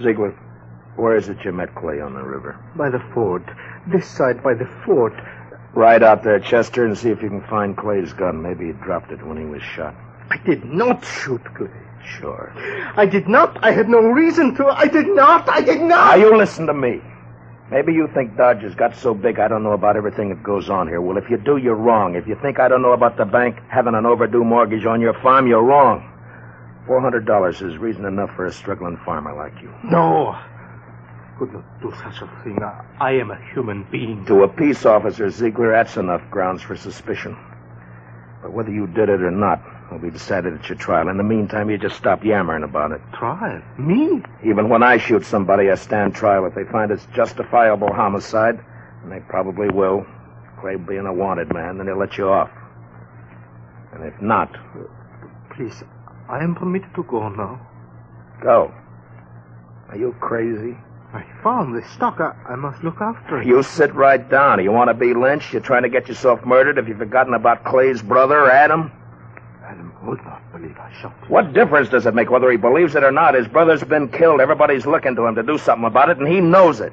Ziegler, 0.02 0.34
Where 0.96 1.16
is 1.16 1.28
it 1.28 1.38
you 1.44 1.52
met 1.52 1.74
Clay 1.74 2.00
on 2.00 2.14
the 2.14 2.22
river? 2.22 2.58
By 2.76 2.88
the 2.88 3.02
fort. 3.12 3.44
This 3.86 4.08
side 4.08 4.42
by 4.42 4.54
the 4.54 4.68
fort. 4.84 5.12
Ride 5.74 6.02
out 6.02 6.22
there, 6.22 6.38
Chester, 6.40 6.84
and 6.84 6.96
see 6.96 7.10
if 7.10 7.22
you 7.22 7.28
can 7.28 7.42
find 7.46 7.76
Clay's 7.76 8.12
gun. 8.12 8.42
Maybe 8.42 8.66
he 8.66 8.72
dropped 8.72 9.10
it 9.10 9.26
when 9.26 9.38
he 9.38 9.44
was 9.44 9.62
shot. 9.62 9.94
I 10.32 10.38
did 10.46 10.64
not 10.64 11.04
shoot 11.04 11.44
Clay. 11.54 11.68
Sure. 12.18 12.52
I 12.96 13.04
did 13.04 13.28
not. 13.28 13.62
I 13.62 13.70
had 13.70 13.86
no 13.86 13.98
reason 14.00 14.54
to. 14.54 14.66
I 14.66 14.86
did 14.86 15.06
not. 15.08 15.46
I 15.46 15.60
did 15.60 15.80
not. 15.80 15.88
Now, 15.88 16.14
you 16.14 16.34
listen 16.34 16.66
to 16.68 16.72
me. 16.72 17.02
Maybe 17.70 17.92
you 17.92 18.08
think 18.14 18.36
Dodge 18.38 18.62
has 18.62 18.74
got 18.74 18.96
so 18.96 19.12
big 19.12 19.38
I 19.38 19.48
don't 19.48 19.62
know 19.62 19.72
about 19.72 19.96
everything 19.96 20.30
that 20.30 20.42
goes 20.42 20.70
on 20.70 20.88
here. 20.88 21.02
Well, 21.02 21.18
if 21.18 21.28
you 21.28 21.36
do, 21.36 21.58
you're 21.58 21.74
wrong. 21.74 22.16
If 22.16 22.26
you 22.26 22.34
think 22.40 22.58
I 22.60 22.68
don't 22.68 22.80
know 22.80 22.92
about 22.92 23.18
the 23.18 23.26
bank 23.26 23.58
having 23.68 23.94
an 23.94 24.06
overdue 24.06 24.42
mortgage 24.42 24.86
on 24.86 25.02
your 25.02 25.14
farm, 25.20 25.46
you're 25.46 25.62
wrong. 25.62 26.08
Four 26.86 27.02
hundred 27.02 27.26
dollars 27.26 27.60
is 27.60 27.76
reason 27.76 28.06
enough 28.06 28.34
for 28.34 28.46
a 28.46 28.52
struggling 28.52 28.96
farmer 29.04 29.34
like 29.34 29.60
you. 29.62 29.70
No. 29.84 30.34
Could 31.38 31.52
not 31.52 31.82
do 31.82 31.92
such 32.02 32.22
a 32.22 32.42
thing. 32.42 32.58
I, 32.62 32.84
I 33.00 33.12
am 33.12 33.30
a 33.30 33.38
human 33.52 33.86
being. 33.92 34.24
To 34.26 34.44
a 34.44 34.48
peace 34.48 34.86
officer, 34.86 35.28
Ziegler, 35.28 35.72
that's 35.72 35.98
enough 35.98 36.22
grounds 36.30 36.62
for 36.62 36.74
suspicion. 36.74 37.36
But 38.42 38.52
whether 38.52 38.72
you 38.72 38.86
did 38.86 39.10
it 39.10 39.22
or 39.22 39.30
not 39.30 39.62
will 39.92 39.98
be 40.00 40.10
decided 40.10 40.54
at 40.54 40.68
your 40.68 40.78
trial. 40.78 41.08
In 41.08 41.16
the 41.16 41.22
meantime, 41.22 41.70
you 41.70 41.78
just 41.78 41.96
stop 41.96 42.24
yammering 42.24 42.62
about 42.64 42.92
it. 42.92 43.00
Trial? 43.14 43.62
Me? 43.78 44.22
Even 44.44 44.68
when 44.68 44.82
I 44.82 44.96
shoot 44.98 45.24
somebody, 45.24 45.70
I 45.70 45.74
stand 45.76 46.14
trial. 46.14 46.46
If 46.46 46.54
they 46.54 46.64
find 46.64 46.90
it's 46.90 47.06
justifiable 47.14 47.92
homicide, 47.92 48.58
and 49.02 49.12
they 49.12 49.20
probably 49.20 49.68
will, 49.68 50.06
Clay 50.60 50.76
being 50.76 51.06
a 51.06 51.12
wanted 51.12 51.52
man, 51.52 51.76
then 51.78 51.86
they'll 51.86 51.98
let 51.98 52.16
you 52.18 52.28
off. 52.28 52.50
And 53.92 54.04
if 54.04 54.20
not, 54.20 54.56
Please, 55.54 55.82
I 56.30 56.42
am 56.42 56.54
permitted 56.54 56.94
to 56.94 57.02
go 57.02 57.28
now. 57.28 57.60
go. 58.42 58.72
Are 59.90 59.98
you 59.98 60.16
crazy? 60.18 60.74
I 61.12 61.22
found 61.42 61.74
this 61.76 61.86
stock. 61.90 62.18
I, 62.20 62.32
I 62.48 62.56
must 62.56 62.82
look 62.82 63.02
after 63.02 63.42
it. 63.42 63.46
You 63.46 63.62
sit 63.62 63.94
right 63.94 64.26
down. 64.30 64.64
You 64.64 64.72
want 64.72 64.88
to 64.88 64.94
be 64.94 65.12
lynched? 65.12 65.52
You're 65.52 65.60
trying 65.60 65.82
to 65.82 65.90
get 65.90 66.08
yourself 66.08 66.42
murdered? 66.46 66.78
Have 66.78 66.88
you 66.88 66.96
forgotten 66.96 67.34
about 67.34 67.64
Clay's 67.64 68.00
brother, 68.00 68.50
Adam? 68.50 68.90
Would 70.04 70.24
not 70.24 70.52
believe 70.52 70.76
I 70.78 70.92
shot. 71.00 71.30
What 71.30 71.52
difference 71.52 71.88
does 71.88 72.06
it 72.06 72.14
make 72.14 72.30
whether 72.30 72.50
he 72.50 72.56
believes 72.56 72.96
it 72.96 73.04
or 73.04 73.12
not? 73.12 73.34
His 73.34 73.46
brother's 73.46 73.84
been 73.84 74.08
killed. 74.08 74.40
Everybody's 74.40 74.84
looking 74.84 75.14
to 75.14 75.26
him 75.26 75.36
to 75.36 75.42
do 75.42 75.58
something 75.58 75.86
about 75.86 76.10
it, 76.10 76.18
and 76.18 76.26
he 76.26 76.40
knows 76.40 76.80
it. 76.80 76.92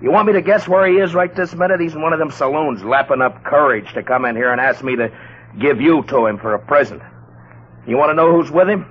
You 0.00 0.10
want 0.10 0.26
me 0.26 0.32
to 0.34 0.42
guess 0.42 0.66
where 0.66 0.86
he 0.86 0.96
is 0.96 1.14
right 1.14 1.34
this 1.34 1.54
minute? 1.54 1.80
He's 1.80 1.94
in 1.94 2.02
one 2.02 2.12
of 2.12 2.18
them 2.18 2.30
saloons, 2.30 2.82
lapping 2.84 3.20
up 3.20 3.44
courage 3.44 3.92
to 3.94 4.02
come 4.02 4.24
in 4.24 4.36
here 4.36 4.50
and 4.50 4.60
ask 4.60 4.82
me 4.82 4.96
to 4.96 5.10
give 5.58 5.80
you 5.80 6.04
to 6.04 6.26
him 6.26 6.38
for 6.38 6.54
a 6.54 6.58
present. 6.58 7.02
You 7.86 7.96
want 7.96 8.10
to 8.10 8.14
know 8.14 8.32
who's 8.32 8.50
with 8.50 8.68
him? 8.68 8.86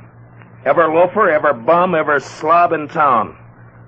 Ever 0.65 0.87
loafer, 0.87 1.29
ever 1.29 1.53
bum, 1.53 1.93
ever 1.93 2.19
slob 2.19 2.73
in 2.73 2.87
town. 2.87 3.37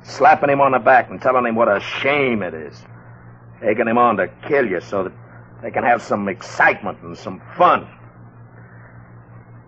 Slapping 0.04 0.50
him 0.50 0.62
on 0.62 0.74
the 0.74 0.80
back 0.80 1.10
and 1.10 1.22
telling 1.22 1.46
him 1.46 1.56
what 1.56 1.68
a 1.68 1.80
shame 1.80 2.44
it 2.44 2.54
is. 2.54 2.80
Taking 3.62 3.88
him 3.88 3.98
on 3.98 4.18
to 4.18 4.28
kill 4.48 4.68
you 4.68 4.82
so 4.82 5.04
that 5.06 5.14
they 5.64 5.72
can 5.72 5.84
have 5.84 6.02
some 6.04 6.28
excitement 6.28 7.00
and 7.02 7.18
some 7.18 7.42
fun. 7.58 7.88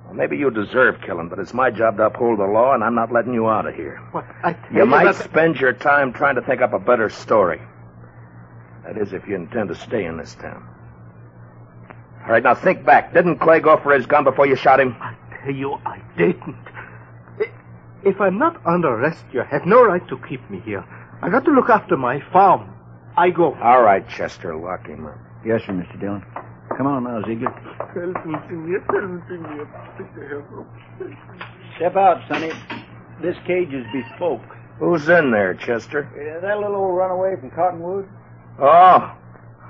Well, 0.10 0.18
maybe 0.18 0.38
you 0.38 0.50
deserve 0.50 1.02
killing, 1.06 1.30
but 1.30 1.38
it's 1.38 1.54
my 1.54 1.70
job 1.70 1.98
to 1.98 2.06
uphold 2.08 2.40
the 2.40 2.46
law, 2.46 2.74
and 2.74 2.84
I'm 2.84 2.96
not 2.96 3.12
letting 3.12 3.32
you 3.36 3.48
out 3.48 3.68
of 3.68 3.76
here. 3.76 3.98
What? 4.12 4.26
I 4.44 4.54
tell 4.54 4.74
You 4.74 4.86
might 4.88 5.04
that- 5.04 5.16
spend 5.24 5.58
your 5.60 5.72
time 5.72 6.14
trying 6.14 6.34
to 6.34 6.42
think 6.42 6.62
up 6.62 6.74
a 6.74 6.80
better 6.80 7.10
story. 7.10 7.62
That 8.86 8.98
is, 8.98 9.14
if 9.14 9.28
you 9.28 9.36
intend 9.36 9.70
to 9.70 9.76
stay 9.76 10.06
in 10.06 10.18
this 10.18 10.34
town. 10.34 10.68
All 12.24 12.32
right, 12.32 12.42
now 12.42 12.56
think 12.56 12.84
back. 12.84 13.14
Didn't 13.14 13.38
Clay 13.38 13.60
go 13.60 13.78
for 13.78 13.94
his 13.94 14.08
gun 14.08 14.24
before 14.24 14.48
you 14.48 14.56
shot 14.56 14.80
him? 14.80 14.96
I 15.00 15.14
tell 15.44 15.54
you 15.54 15.74
I 15.86 16.02
didn't. 16.18 16.56
If 18.04 18.20
I'm 18.20 18.40
not 18.40 18.60
under 18.66 18.88
arrest, 18.88 19.24
you 19.32 19.42
have 19.42 19.66
no 19.68 19.86
right 19.86 20.06
to 20.08 20.18
keep 20.28 20.50
me 20.50 20.60
here. 20.62 20.84
I 21.22 21.30
got 21.30 21.46
to 21.46 21.52
look 21.52 21.70
after 21.70 21.98
my 21.98 22.20
farm. 22.32 22.74
I 23.16 23.30
go. 23.30 23.54
All 23.62 23.84
right, 23.84 24.08
Chester, 24.10 24.56
lock 24.56 24.88
him 24.88 25.06
up. 25.06 25.18
Yes, 25.46 25.62
sir, 25.66 25.74
Mr. 25.74 26.00
Dillon. 26.00 26.26
Come 26.80 26.88
on 26.88 27.04
now, 27.04 27.22
Ziegler. 27.28 27.52
Speak 29.92 30.16
the 30.16 30.28
hell 30.30 30.46
up. 30.62 31.76
Step 31.76 31.98
out, 31.98 32.22
Sonny. 32.30 32.54
This 33.22 33.36
cage 33.46 33.74
is 33.74 33.86
bespoke. 33.92 34.40
Who's 34.80 35.10
in 35.10 35.30
there, 35.30 35.56
Chester? 35.56 36.08
Uh, 36.16 36.40
that 36.40 36.58
little 36.58 36.78
old 36.78 36.96
runaway 36.96 37.36
from 37.38 37.52
Cottonwood? 37.52 38.08
Oh. 38.60 39.14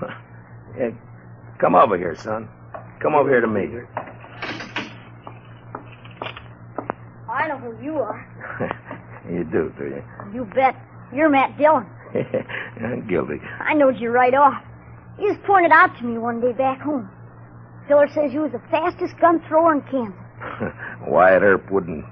Yeah, 0.77 0.91
come 1.59 1.73
over 1.73 1.97
here, 1.97 2.15
son. 2.15 2.47
Come 3.01 3.15
over 3.15 3.27
here 3.27 3.41
to 3.41 3.47
me. 3.47 3.67
I 7.27 7.47
know 7.47 7.57
who 7.57 7.83
you 7.83 7.97
are. 7.97 8.75
You 9.27 9.43
do, 9.45 9.73
do 9.77 9.85
you? 9.85 10.03
You 10.33 10.45
bet. 10.45 10.75
You're 11.13 11.29
Matt 11.29 11.57
Dillon. 11.57 11.85
I'm 12.81 13.07
guilty. 13.09 13.39
I 13.59 13.73
knowed 13.73 13.97
you 13.99 14.09
right 14.09 14.33
off. 14.33 14.63
You 15.19 15.33
just 15.33 15.45
pointed 15.45 15.71
out 15.71 15.97
to 15.97 16.03
me 16.03 16.17
one 16.17 16.39
day 16.39 16.53
back 16.53 16.81
home. 16.81 17.09
Filler 17.87 18.07
says 18.13 18.33
you 18.33 18.41
was 18.41 18.51
the 18.51 18.61
fastest 18.71 19.17
gun 19.19 19.41
thrower 19.47 19.73
in 19.73 19.81
Kansas. 19.81 20.19
Wyatt 21.07 21.43
Earp 21.43 21.71
wouldn't 21.71 22.05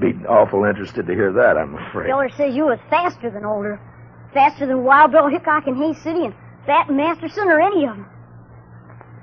be 0.00 0.14
awful 0.28 0.64
interested 0.64 1.06
to 1.06 1.14
hear 1.14 1.32
that, 1.32 1.58
I'm 1.58 1.74
afraid. 1.74 2.06
Filler 2.06 2.30
says 2.30 2.54
you 2.54 2.64
was 2.66 2.78
faster 2.88 3.30
than 3.30 3.44
older. 3.44 3.80
Faster 4.32 4.66
than 4.66 4.84
Wild 4.84 5.10
Bill 5.12 5.28
Hickok 5.28 5.66
in 5.66 5.74
Hay 5.74 5.94
City 5.94 6.24
and 6.26 6.34
Bat 6.66 6.90
Masterson 6.90 7.48
or 7.48 7.60
any 7.60 7.84
of 7.84 7.96
them. 7.96 8.06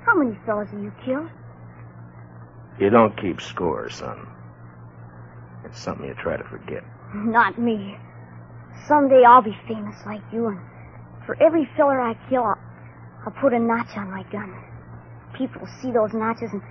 How 0.04 0.14
many 0.14 0.38
fellas 0.44 0.70
have 0.70 0.82
you 0.82 0.92
killed? 1.04 1.28
You 2.78 2.90
don't 2.90 3.16
keep 3.20 3.40
score, 3.40 3.88
son. 3.88 4.26
It's 5.64 5.80
something 5.80 6.06
you 6.06 6.14
try 6.14 6.36
to 6.36 6.44
forget. 6.44 6.84
Not 7.14 7.58
me. 7.58 7.96
Someday 8.86 9.24
I'll 9.26 9.42
be 9.42 9.56
famous 9.66 9.96
like 10.04 10.20
you, 10.32 10.48
and 10.48 10.60
for 11.24 11.40
every 11.42 11.68
filler 11.76 12.00
I 12.00 12.14
kill, 12.28 12.42
I'll, 12.44 12.58
I'll 13.26 13.32
put 13.32 13.52
a 13.52 13.58
notch 13.58 13.96
on 13.96 14.10
my 14.10 14.22
gun. 14.30 14.54
People 15.36 15.60
will 15.62 15.68
see 15.82 15.90
those 15.90 16.12
notches, 16.14 16.52
and 16.52 16.62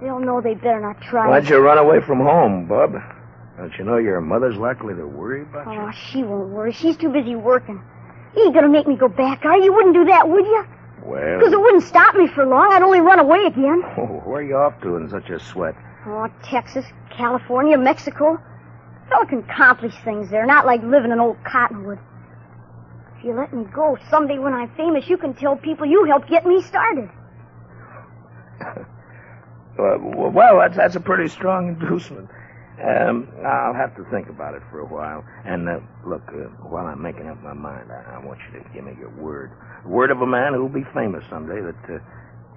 they'll 0.00 0.20
know 0.20 0.40
they 0.40 0.54
better 0.54 0.80
not 0.80 1.00
try. 1.00 1.28
Why'd 1.28 1.48
you 1.48 1.58
run 1.58 1.78
away 1.78 2.00
from 2.00 2.20
home, 2.20 2.66
Bub? 2.68 2.92
Don't 3.56 3.72
you 3.78 3.84
know 3.84 3.96
your 3.96 4.20
mother's 4.20 4.56
likely 4.58 4.94
to 4.94 5.06
worry 5.06 5.42
about 5.42 5.66
you? 5.72 5.80
Oh, 5.80 5.90
she 5.90 6.22
won't 6.22 6.50
worry. 6.50 6.72
She's 6.72 6.96
too 6.98 7.08
busy 7.08 7.34
working. 7.34 7.82
You 8.36 8.44
ain't 8.44 8.54
gonna 8.54 8.68
make 8.68 8.86
me 8.86 8.96
go 8.96 9.08
back, 9.08 9.44
are 9.46 9.56
you? 9.56 9.64
You 9.64 9.72
wouldn't 9.72 9.94
do 9.94 10.04
that, 10.04 10.28
would 10.28 10.44
you? 10.44 10.64
Well, 11.02 11.38
Because 11.38 11.52
it 11.54 11.60
wouldn't 11.60 11.84
stop 11.84 12.14
me 12.14 12.26
for 12.28 12.44
long. 12.44 12.70
I'd 12.72 12.82
only 12.82 13.00
run 13.00 13.18
away 13.18 13.46
again. 13.46 13.82
oh, 13.96 14.02
where 14.26 14.40
are 14.40 14.42
you 14.42 14.56
off 14.56 14.78
to 14.82 14.96
in 14.96 15.08
such 15.08 15.30
a 15.30 15.40
sweat? 15.40 15.74
Oh, 16.06 16.28
Texas, 16.44 16.84
California, 17.16 17.78
Mexico. 17.78 18.34
A 18.34 19.08
fella 19.08 19.26
can 19.26 19.38
accomplish 19.38 19.94
things 20.04 20.28
there, 20.30 20.44
not 20.44 20.66
like 20.66 20.82
living 20.82 21.10
in 21.12 21.18
old 21.20 21.38
Cottonwood. 21.44 21.98
If 23.18 23.24
you 23.24 23.34
let 23.34 23.52
me 23.52 23.64
go, 23.64 23.96
someday 24.10 24.38
when 24.38 24.52
I'm 24.52 24.68
famous, 24.76 25.08
you 25.08 25.16
can 25.16 25.34
tell 25.34 25.56
people 25.56 25.86
you 25.86 26.04
helped 26.04 26.28
get 26.28 26.44
me 26.46 26.62
started. 26.62 27.10
Uh, 29.78 29.98
well, 30.00 30.58
that's, 30.58 30.74
that's 30.74 30.96
a 30.96 31.00
pretty 31.00 31.28
strong 31.28 31.68
inducement. 31.68 32.30
Um, 32.82 33.28
I'll 33.44 33.74
have 33.74 33.94
to 33.96 34.04
think 34.10 34.28
about 34.30 34.54
it 34.54 34.62
for 34.70 34.80
a 34.80 34.86
while. 34.86 35.22
And 35.44 35.68
uh, 35.68 35.80
look, 36.06 36.22
uh, 36.28 36.48
while 36.64 36.86
I'm 36.86 37.02
making 37.02 37.26
up 37.28 37.42
my 37.42 37.52
mind, 37.52 37.90
I, 37.92 38.14
I 38.16 38.24
want 38.24 38.38
you 38.50 38.58
to 38.58 38.64
give 38.72 38.84
me 38.84 38.92
your 38.98 39.10
word. 39.10 39.52
The 39.82 39.90
word 39.90 40.10
of 40.10 40.22
a 40.22 40.26
man 40.26 40.54
who'll 40.54 40.70
be 40.70 40.84
famous 40.94 41.24
someday 41.28 41.60
that 41.60 41.94
uh, 41.94 41.98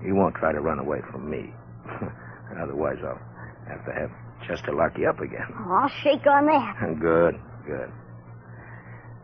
he 0.02 0.14
won't 0.14 0.34
try 0.36 0.54
to 0.54 0.62
run 0.62 0.80
away 0.80 1.02
from 1.12 1.30
me. 1.30 1.52
Otherwise, 2.58 3.00
I'll 3.04 3.20
have 3.68 3.86
to 3.86 3.92
have 3.92 4.12
Chester 4.48 4.72
lock 4.74 4.98
you 4.98 5.10
up 5.10 5.20
again. 5.20 5.46
Oh, 5.60 5.72
I'll 5.74 5.90
shake 6.02 6.26
on 6.26 6.46
that. 6.46 6.78
Good, 7.02 7.38
good. 7.66 7.92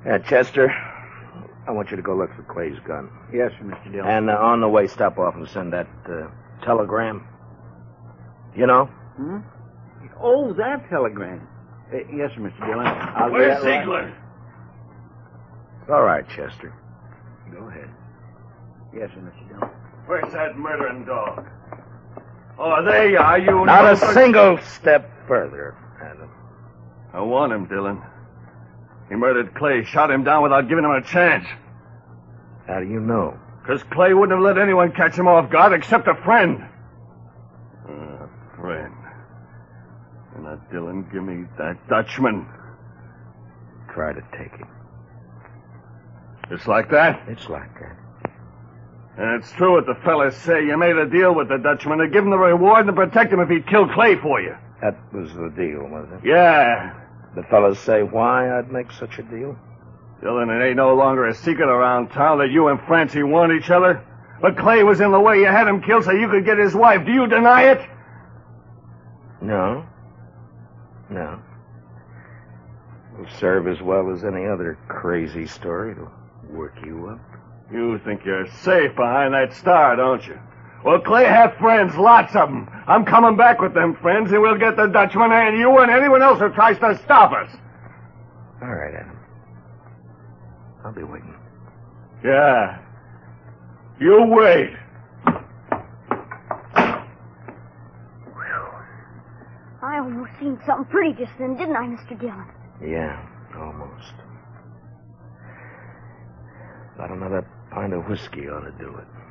Yeah, 0.06 0.18
Chester, 0.20 0.68
I 1.68 1.72
want 1.72 1.90
you 1.90 1.98
to 1.98 2.04
go 2.04 2.16
look 2.16 2.34
for 2.36 2.44
Clay's 2.44 2.78
gun. 2.88 3.10
Yes, 3.34 3.52
sir, 3.58 3.66
Mr. 3.66 3.92
Dillon. 3.92 4.08
And 4.10 4.30
uh, 4.30 4.34
on 4.38 4.62
the 4.62 4.68
way, 4.70 4.88
stop 4.88 5.18
off 5.18 5.36
and 5.36 5.48
send 5.50 5.74
that 5.74 5.88
uh, 6.08 6.28
telegram. 6.64 7.28
You 8.56 8.68
know? 8.68 8.86
Hmm? 9.18 9.38
Oh, 10.22 10.54
that 10.54 10.88
telegram. 10.90 11.48
Uh, 11.92 11.98
yes, 12.16 12.32
sir, 12.36 12.42
Mr. 12.42 12.66
Dillon. 12.68 12.86
I'll 12.88 13.32
Where's 13.32 13.62
that 13.64 13.68
right- 13.68 13.82
Ziegler? 13.82 14.16
It's 15.82 15.90
all 15.90 16.04
right, 16.04 16.28
Chester. 16.30 16.74
Go 17.52 17.68
ahead. 17.68 17.90
Yes, 18.94 19.10
sir, 19.14 19.22
Mr. 19.22 19.50
Dillon. 19.50 19.70
Where's 20.06 20.34
that 20.34 20.58
murdering 20.58 21.06
dog? 21.06 21.48
Oh, 22.58 22.84
there 22.86 23.10
you 23.10 23.18
are. 23.18 23.38
You 23.40 23.66
Not 23.66 23.92
a 23.92 23.98
single 24.14 24.60
step 24.60 25.10
further, 25.28 25.76
Adam. 26.02 26.30
I 27.14 27.22
want 27.22 27.52
him, 27.54 27.66
Dillon. 27.66 28.02
He 29.10 29.16
murdered 29.16 29.54
Clay, 29.56 29.84
shot 29.84 30.10
him 30.12 30.24
down 30.24 30.44
without 30.44 30.68
giving 30.68 30.84
him 30.84 30.92
a 30.92 31.02
chance. 31.02 31.46
How 32.68 32.80
do 32.80 32.88
you 32.88 33.00
know? 33.00 33.38
Because 33.62 33.84
Clay 33.84 34.14
wouldn't 34.14 34.38
have 34.38 34.44
let 34.44 34.62
anyone 34.62 34.92
catch 34.92 35.16
him 35.16 35.28
off 35.28 35.52
guard 35.52 35.74
except 35.74 36.08
a 36.08 36.16
friend. 36.24 36.64
A 37.88 38.60
friend. 38.60 38.94
And 40.36 40.44
now, 40.44 40.56
Dillon, 40.72 41.08
give 41.12 41.24
me 41.24 41.46
that 41.58 41.88
Dutchman. 41.88 42.48
Try 43.94 44.14
to 44.14 44.22
take 44.38 44.52
him. 44.52 44.68
Just 46.50 46.68
like 46.68 46.90
that? 46.92 47.24
It's 47.28 47.48
like 47.50 47.74
that. 47.80 47.98
And 49.18 49.42
it's 49.42 49.52
true 49.54 49.74
what 49.74 49.86
the 49.86 49.96
fellas 50.04 50.36
say. 50.36 50.66
You 50.66 50.78
made 50.78 50.98
a 50.98 51.08
deal 51.10 51.34
with 51.34 51.48
the 51.48 51.58
Dutchman 51.58 52.00
to 52.00 52.08
give 52.08 52.24
him 52.24 52.32
the 52.32 52.38
reward 52.38 52.86
and 52.86 52.88
to 52.88 52.94
protect 52.94 53.32
him 53.32 53.40
if 53.40 53.50
he'd 53.50 53.68
kill 53.68 53.88
Clay 53.88 54.18
for 54.18 54.42
you. 54.42 54.56
That 54.82 54.98
was 55.14 55.34
the 55.34 55.50
deal, 55.56 55.88
was 55.88 56.08
it? 56.12 56.28
Yeah. 56.28 57.05
The 57.36 57.44
fellas 57.44 57.80
say 57.80 58.02
why 58.04 58.58
I'd 58.58 58.72
make 58.72 58.92
such 58.92 59.20
a 59.20 59.24
deal? 59.24 59.58
Dillon, 60.22 60.50
it 60.50 60.64
ain't 60.64 60.78
no 60.78 60.96
longer 60.96 61.28
a 61.28 61.36
secret 61.36 61.68
around 61.68 62.10
town 62.10 62.40
that 62.40 62.50
you 62.50 62.70
and 62.70 62.80
Francie 62.88 63.24
want 63.24 63.52
each 63.52 63.70
other. 63.70 64.04
But 64.42 64.58
Clay 64.58 64.84
was 64.84 65.02
in 65.02 65.12
the 65.12 65.20
way. 65.20 65.40
You 65.40 65.48
had 65.48 65.68
him 65.68 65.82
killed 65.82 66.06
so 66.06 66.12
you 66.12 66.30
could 66.30 66.46
get 66.46 66.58
his 66.58 66.74
wife. 66.74 67.06
Do 67.06 67.12
you 67.12 67.28
deny 67.28 67.64
it? 67.64 67.82
No. 69.42 69.86
No. 71.10 71.40
It'll 73.14 73.32
serve 73.38 73.68
as 73.68 73.82
well 73.82 74.12
as 74.12 74.24
any 74.24 74.46
other 74.46 74.78
crazy 74.88 75.46
story. 75.46 75.92
It'll 75.92 76.12
work 76.50 76.76
you 76.86 77.08
up. 77.08 77.20
You 77.72 78.00
think 78.00 78.24
you're 78.26 78.48
safe 78.48 78.96
behind 78.96 79.34
that 79.34 79.54
star, 79.54 79.96
don't 79.96 80.26
you? 80.26 80.40
Well, 80.86 81.00
Clay 81.00 81.26
had 81.26 81.58
friends, 81.58 81.96
lots 81.96 82.36
of 82.36 82.48
them. 82.48 82.70
I'm 82.86 83.06
coming 83.06 83.36
back 83.36 83.60
with 83.60 83.74
them 83.74 83.96
friends, 83.96 84.32
and 84.32 84.40
we'll 84.40 84.60
get 84.60 84.76
the 84.76 84.86
Dutchman 84.86 85.32
and 85.32 85.58
you 85.58 85.80
and 85.80 85.90
anyone 85.90 86.22
else 86.22 86.40
who 86.40 86.50
tries 86.50 86.78
to 86.78 87.02
stop 87.04 87.32
us. 87.32 87.50
All 88.62 88.70
right, 88.70 88.94
Adam. 88.94 89.18
I'll 90.86 90.94
be 90.94 91.02
waiting. 91.02 91.34
Yeah. 92.24 92.78
You 94.00 94.26
wait. 94.30 94.70
I 99.82 100.00
almost 100.00 100.32
seen 100.40 100.60
something 100.68 100.86
pretty 100.92 101.14
just 101.14 101.32
then, 101.40 101.56
didn't 101.56 101.76
I, 101.76 101.86
Mr. 101.86 102.20
Dillon? 102.20 102.46
Yeah, 102.84 103.24
almost. 103.58 104.14
About 106.96 107.12
another 107.12 107.48
pint 107.72 107.94
of 107.94 108.08
whiskey 108.08 108.50
ought 108.50 108.62
to 108.62 108.72
do 108.80 108.96
it. 108.98 109.25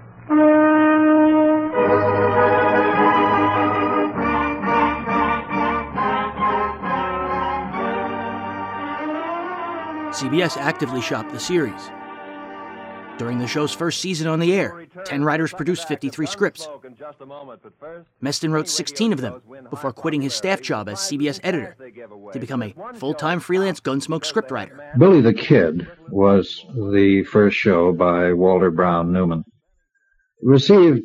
CBS 10.15 10.57
actively 10.57 11.01
shopped 11.01 11.33
the 11.33 11.41
series. 11.41 11.91
During 13.19 13.39
the 13.39 13.49
show's 13.49 13.73
first 13.73 14.01
season 14.01 14.29
on 14.29 14.39
the 14.39 14.53
air, 14.55 14.87
10 15.05 15.25
writers 15.25 15.53
produced 15.53 15.89
53 15.89 16.27
scripts. 16.27 16.69
Meston 18.23 18.53
wrote 18.53 18.69
16 18.69 19.13
of 19.13 19.21
them 19.21 19.43
before 19.71 19.93
quitting 19.93 20.23
his 20.23 20.33
staff 20.33 20.61
job 20.61 20.89
as 20.89 20.99
CBS 20.99 21.41
editor 21.43 21.77
to 22.33 22.39
become 22.39 22.63
a 22.63 22.75
full 22.95 23.15
time 23.15 23.41
freelance 23.41 23.81
Gunsmoke 23.81 24.25
scriptwriter. 24.25 24.97
Billy 24.99 25.21
the 25.21 25.35
Kid 25.35 25.89
was 26.11 26.65
the 26.75 27.25
first 27.25 27.57
show 27.57 27.93
by 27.93 28.33
Walter 28.33 28.71
Brown 28.71 29.13
Newman. 29.13 29.45
Received 30.43 31.03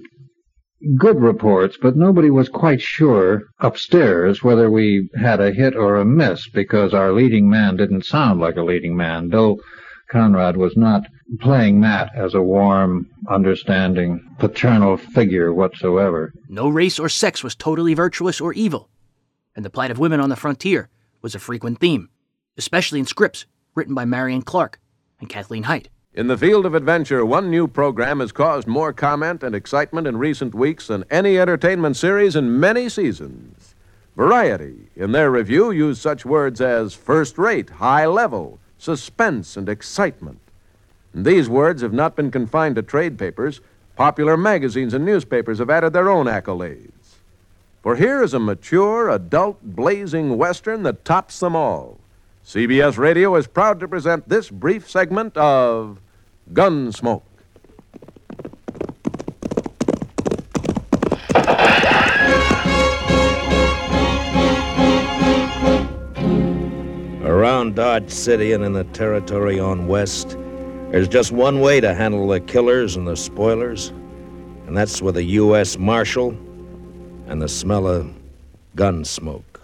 good 0.97 1.21
reports, 1.21 1.77
but 1.81 1.95
nobody 1.95 2.29
was 2.29 2.49
quite 2.49 2.81
sure 2.81 3.43
upstairs 3.59 4.43
whether 4.43 4.69
we 4.71 5.09
had 5.19 5.39
a 5.39 5.51
hit 5.51 5.75
or 5.75 5.97
a 5.97 6.05
miss 6.05 6.47
because 6.49 6.93
our 6.93 7.11
leading 7.11 7.49
man 7.49 7.75
didn't 7.75 8.05
sound 8.05 8.39
like 8.39 8.55
a 8.55 8.63
leading 8.63 8.95
man. 8.95 9.29
Bill 9.29 9.57
Conrad 10.09 10.57
was 10.57 10.75
not 10.75 11.03
playing 11.39 11.79
Matt 11.79 12.11
as 12.15 12.33
a 12.33 12.41
warm, 12.41 13.07
understanding, 13.29 14.19
paternal 14.39 14.97
figure 14.97 15.53
whatsoever. 15.53 16.33
No 16.47 16.69
race 16.69 16.97
or 16.97 17.09
sex 17.09 17.43
was 17.43 17.55
totally 17.55 17.93
virtuous 17.93 18.41
or 18.41 18.53
evil, 18.53 18.89
and 19.55 19.63
the 19.63 19.69
plight 19.69 19.91
of 19.91 19.99
women 19.99 20.19
on 20.19 20.29
the 20.29 20.35
frontier 20.35 20.89
was 21.21 21.35
a 21.35 21.39
frequent 21.39 21.79
theme, 21.79 22.09
especially 22.57 22.99
in 22.99 23.05
scripts 23.05 23.45
written 23.75 23.93
by 23.93 24.05
Marion 24.05 24.41
Clark 24.41 24.79
and 25.19 25.29
Kathleen 25.29 25.63
Hite. 25.63 25.89
In 26.15 26.25
the 26.25 26.39
field 26.39 26.65
of 26.65 26.73
adventure, 26.73 27.23
one 27.23 27.51
new 27.51 27.67
program 27.67 28.19
has 28.19 28.31
caused 28.31 28.67
more 28.67 28.91
comment 28.91 29.43
and 29.43 29.53
excitement 29.53 30.07
in 30.07 30.17
recent 30.17 30.55
weeks 30.55 30.87
than 30.87 31.05
any 31.11 31.37
entertainment 31.37 31.97
series 31.97 32.35
in 32.35 32.59
many 32.59 32.89
seasons. 32.89 33.75
Variety, 34.15 34.87
in 34.95 35.11
their 35.11 35.29
review, 35.29 35.69
used 35.69 36.01
such 36.01 36.25
words 36.25 36.61
as 36.61 36.95
first 36.95 37.37
rate, 37.37 37.69
high 37.69 38.07
level, 38.07 38.57
suspense, 38.79 39.55
and 39.55 39.69
excitement. 39.69 40.39
And 41.13 41.25
these 41.25 41.47
words 41.47 41.83
have 41.83 41.93
not 41.93 42.15
been 42.15 42.31
confined 42.31 42.77
to 42.77 42.81
trade 42.81 43.19
papers. 43.19 43.61
Popular 43.95 44.35
magazines 44.35 44.95
and 44.95 45.05
newspapers 45.05 45.59
have 45.59 45.69
added 45.69 45.93
their 45.93 46.09
own 46.09 46.25
accolades. 46.25 47.17
For 47.83 47.95
here 47.95 48.23
is 48.23 48.33
a 48.33 48.39
mature, 48.39 49.11
adult, 49.11 49.59
blazing 49.61 50.39
Western 50.39 50.81
that 50.83 51.05
tops 51.05 51.39
them 51.39 51.55
all. 51.55 51.98
CBS 52.45 52.97
Radio 52.97 53.35
is 53.35 53.47
proud 53.47 53.79
to 53.79 53.87
present 53.87 54.27
this 54.27 54.49
brief 54.49 54.89
segment 54.89 55.37
of 55.37 55.99
Gunsmoke. 56.51 57.21
Around 67.23 67.75
Dodge 67.75 68.09
City 68.09 68.53
and 68.53 68.63
in 68.63 68.73
the 68.73 68.85
territory 68.93 69.59
on 69.59 69.87
West, 69.87 70.37
there's 70.91 71.07
just 71.07 71.31
one 71.31 71.59
way 71.59 71.79
to 71.79 71.93
handle 71.93 72.27
the 72.27 72.39
killers 72.39 72.95
and 72.95 73.07
the 73.07 73.15
spoilers, 73.15 73.89
and 74.65 74.75
that's 74.75 75.01
with 75.01 75.17
a 75.17 75.23
U.S. 75.23 75.77
Marshal 75.77 76.29
and 77.27 77.39
the 77.39 77.47
smell 77.47 77.87
of 77.87 78.11
gun 78.75 79.05
smoke. 79.05 79.61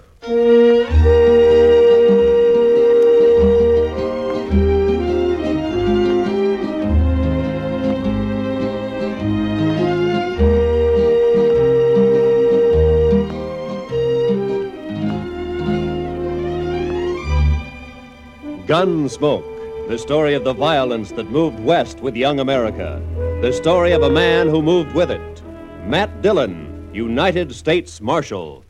Gunsmoke, 18.86 19.88
the 19.88 19.98
story 19.98 20.36
of 20.36 20.44
the 20.44 20.54
violence 20.54 21.12
that 21.14 21.32
moved 21.32 21.60
west 21.60 22.02
with 22.02 22.16
young 22.16 22.40
America. 22.40 23.02
The 23.42 23.52
story 23.52 23.94
of 23.94 24.04
a 24.04 24.12
man 24.12 24.48
who 24.48 24.62
moved 24.62 24.94
with 24.94 25.10
it. 25.10 25.42
Matt 25.88 26.22
Dillon, 26.22 26.92
United 26.94 27.52
States 27.56 28.00
Marshal. 28.00 28.64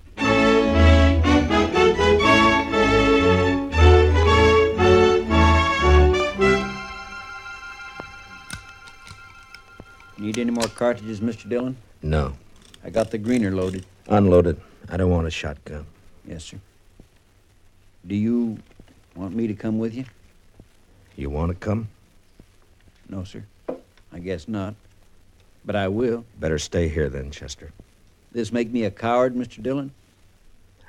Need 10.17 10.38
any 10.38 10.51
more 10.51 10.69
cartridges, 10.69 11.19
Mr. 11.19 11.49
Dillon? 11.49 11.75
No. 12.01 12.38
I 12.86 12.89
got 12.89 13.12
the 13.12 13.17
greener 13.17 13.51
loaded. 13.51 13.86
Unloaded. 14.08 14.62
I 14.88 14.95
don't 14.95 15.10
want 15.10 15.28
a 15.28 15.32
shotgun. 15.32 15.86
Yes, 16.25 16.45
sir. 16.45 16.60
Do 18.08 18.15
you 18.15 18.60
want 19.15 19.36
me 19.36 19.47
to 19.47 19.54
come 19.54 19.80
with 19.80 19.95
you? 19.95 20.06
You 21.15 21.30
want 21.30 21.51
to 21.51 21.56
come? 21.56 21.88
No, 23.10 23.23
sir. 23.23 23.43
I 24.12 24.19
guess 24.19 24.47
not. 24.47 24.75
But 25.65 25.75
I 25.75 25.88
will. 25.88 26.25
Better 26.39 26.60
stay 26.60 26.88
here 26.88 27.10
then, 27.10 27.32
Chester. 27.32 27.71
This 28.32 28.51
make 28.51 28.71
me 28.71 28.84
a 28.84 28.91
coward, 28.91 29.36
Mr. 29.36 29.63
Dillon? 29.63 29.91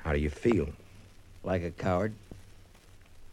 How 0.03 0.13
do 0.13 0.19
you 0.19 0.29
feel? 0.29 0.69
Like 1.43 1.63
a 1.63 1.71
coward. 1.71 2.13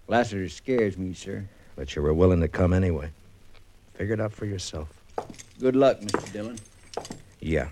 Lassiter 0.07 0.48
scares 0.48 0.96
me, 0.96 1.14
sir. 1.14 1.44
But 1.76 1.96
you 1.96 2.02
were 2.02 2.14
willing 2.14 2.40
to 2.40 2.48
come 2.48 2.72
anyway. 2.72 3.11
Figure 3.94 4.14
it 4.14 4.20
out 4.20 4.33
for 4.33 4.46
yourself. 4.46 4.88
Good 5.61 5.76
luck, 5.76 6.00
Mr. 6.00 6.33
Dillon. 6.33 6.59
Yeah. 7.40 7.68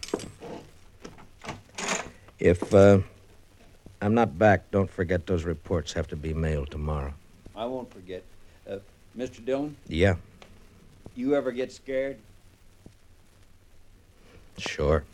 If 2.39 2.75
uh, 2.75 2.99
I'm 4.03 4.15
not 4.15 4.37
back, 4.37 4.69
don't 4.73 4.91
forget 4.91 5.29
those 5.29 5.45
reports 5.45 5.93
have 5.93 6.09
to 6.09 6.17
be 6.17 6.35
mailed 6.35 6.73
tomorrow. 6.73 7.15
I 7.55 7.67
won't 7.67 7.89
forget. 7.93 8.25
Uh, 8.69 8.79
Mr. 9.17 9.45
Dillon, 9.45 9.77
Yeah, 9.87 10.17
you 11.15 11.37
ever 11.37 11.53
get 11.53 11.71
scared? 11.71 12.19
sure. 14.59 15.05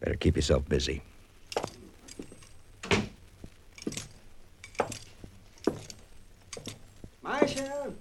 Better 0.00 0.16
keep 0.16 0.36
yourself 0.36 0.68
busy. 0.68 1.02
Marshal! 7.22 7.94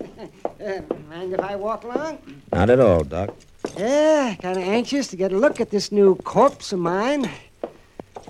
uh, 0.00 0.26
mind 1.08 1.32
if 1.34 1.40
I 1.40 1.56
walk 1.56 1.84
along? 1.84 2.18
Not 2.52 2.70
at 2.70 2.80
all, 2.80 3.04
Doc. 3.04 3.34
Yeah, 3.76 4.34
kind 4.40 4.56
of 4.58 4.62
anxious 4.64 5.08
to 5.08 5.16
get 5.16 5.32
a 5.32 5.38
look 5.38 5.60
at 5.60 5.70
this 5.70 5.92
new 5.92 6.16
corpse 6.16 6.72
of 6.72 6.78
mine. 6.78 7.30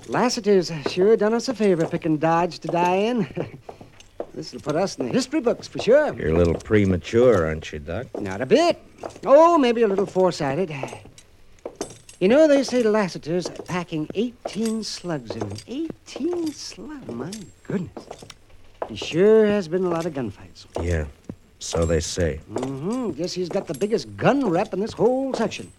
Lassiter's 0.07 0.71
sure 0.89 1.17
done 1.17 1.33
us 1.33 1.49
a 1.49 1.53
favor 1.53 1.85
picking 1.85 2.17
Dodge 2.17 2.59
to 2.59 2.67
die 2.67 2.95
in. 2.95 3.27
This'll 4.33 4.59
put 4.59 4.75
us 4.75 4.97
in 4.97 5.07
the 5.07 5.11
history 5.11 5.41
books 5.41 5.67
for 5.67 5.79
sure. 5.79 6.13
You're 6.13 6.33
a 6.33 6.37
little 6.37 6.53
premature, 6.53 7.47
aren't 7.47 7.71
you, 7.71 7.79
Doc? 7.79 8.07
Not 8.21 8.39
a 8.39 8.45
bit. 8.45 8.79
Oh, 9.25 9.57
maybe 9.57 9.81
a 9.81 9.87
little 9.87 10.05
foresighted. 10.05 10.71
You 12.19 12.27
know, 12.27 12.47
they 12.47 12.63
say 12.63 12.83
Lassiter's 12.83 13.49
packing 13.65 14.07
18 14.15 14.83
slugs 14.83 15.35
in 15.35 15.41
him. 15.41 15.57
18 15.67 16.53
slugs? 16.53 17.07
My 17.07 17.31
goodness. 17.63 18.07
He 18.87 18.95
sure 18.95 19.45
has 19.45 19.67
been 19.67 19.83
a 19.83 19.89
lot 19.89 20.05
of 20.05 20.13
gunfights. 20.13 20.65
Yeah, 20.81 21.05
so 21.59 21.85
they 21.85 21.99
say. 21.99 22.39
Mm-hmm. 22.51 23.11
Guess 23.11 23.33
he's 23.33 23.49
got 23.49 23.67
the 23.67 23.73
biggest 23.73 24.15
gun 24.15 24.49
rep 24.49 24.73
in 24.73 24.79
this 24.79 24.93
whole 24.93 25.33
section. 25.33 25.71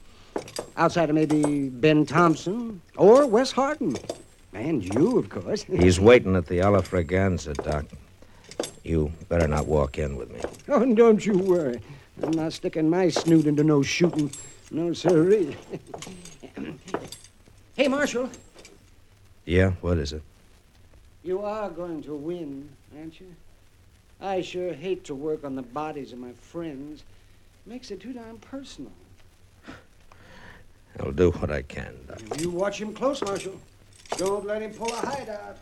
Outside 0.77 1.11
of 1.11 1.15
maybe 1.15 1.69
Ben 1.69 2.07
Thompson 2.07 2.81
or 2.97 3.27
Wes 3.27 3.53
Hardin. 3.53 3.97
And 4.53 4.83
you, 4.95 5.19
of 5.19 5.29
course. 5.29 5.63
He's 5.81 6.01
waiting 6.01 6.37
at 6.37 6.47
the 6.47 6.59
Ala 6.59 6.83
Fraganza, 6.83 7.55
Doc. 7.55 7.87
You 8.83 9.13
better 9.29 9.47
not 9.47 9.67
walk 9.67 9.99
in 9.99 10.17
with 10.17 10.31
me. 10.31 10.41
Oh, 10.69 10.95
don't 10.95 11.25
you 11.25 11.39
worry. 11.39 11.81
I'm 12.23 12.33
not 12.33 12.53
sticking 12.53 12.89
my 12.89 13.09
snoot 13.09 13.47
into 13.47 13.63
no 13.63 13.83
shooting. 13.83 14.31
No, 14.71 14.93
sirree. 14.93 15.57
hey, 17.77 17.89
Marshal. 17.89 18.31
Yeah, 19.45 19.73
what 19.81 19.99
is 19.99 20.13
it? 20.13 20.23
You 21.23 21.43
are 21.43 21.71
going 21.71 22.03
to 22.03 22.15
win, 22.15 22.69
aren't 22.97 23.21
you? 23.21 23.35
I 24.21 24.41
sure 24.41 24.73
hate 24.73 25.05
to 25.05 25.15
work 25.15 25.45
on 25.45 25.55
the 25.55 25.63
bodies 25.63 26.13
of 26.13 26.19
my 26.19 26.33
friends. 26.33 27.03
Makes 27.67 27.91
it 27.91 28.01
too 28.01 28.13
darn 28.13 28.39
personal. 28.39 28.93
I'll 31.01 31.13
do 31.13 31.31
what 31.31 31.51
I 31.51 31.63
can, 31.63 31.95
Doc. 32.07 32.21
You 32.41 32.51
watch 32.51 32.81
him 32.81 32.93
close, 32.93 33.23
Marshal. 33.23 33.59
Don't 34.17 34.47
let 34.47 34.63
him 34.63 34.73
pull 34.73 34.93
a 34.93 34.97
hideout. 34.97 35.59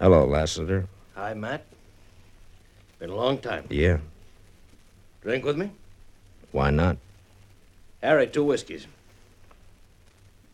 Hello, 0.00 0.24
Lassiter. 0.24 0.86
Hi, 1.14 1.34
Matt. 1.34 1.66
Been 2.98 3.10
a 3.10 3.14
long 3.14 3.38
time. 3.38 3.66
Yeah. 3.68 3.98
Drink 5.22 5.44
with 5.44 5.58
me? 5.58 5.70
Why 6.52 6.70
not? 6.70 6.96
Harry, 8.02 8.26
two 8.26 8.44
whiskeys. 8.44 8.86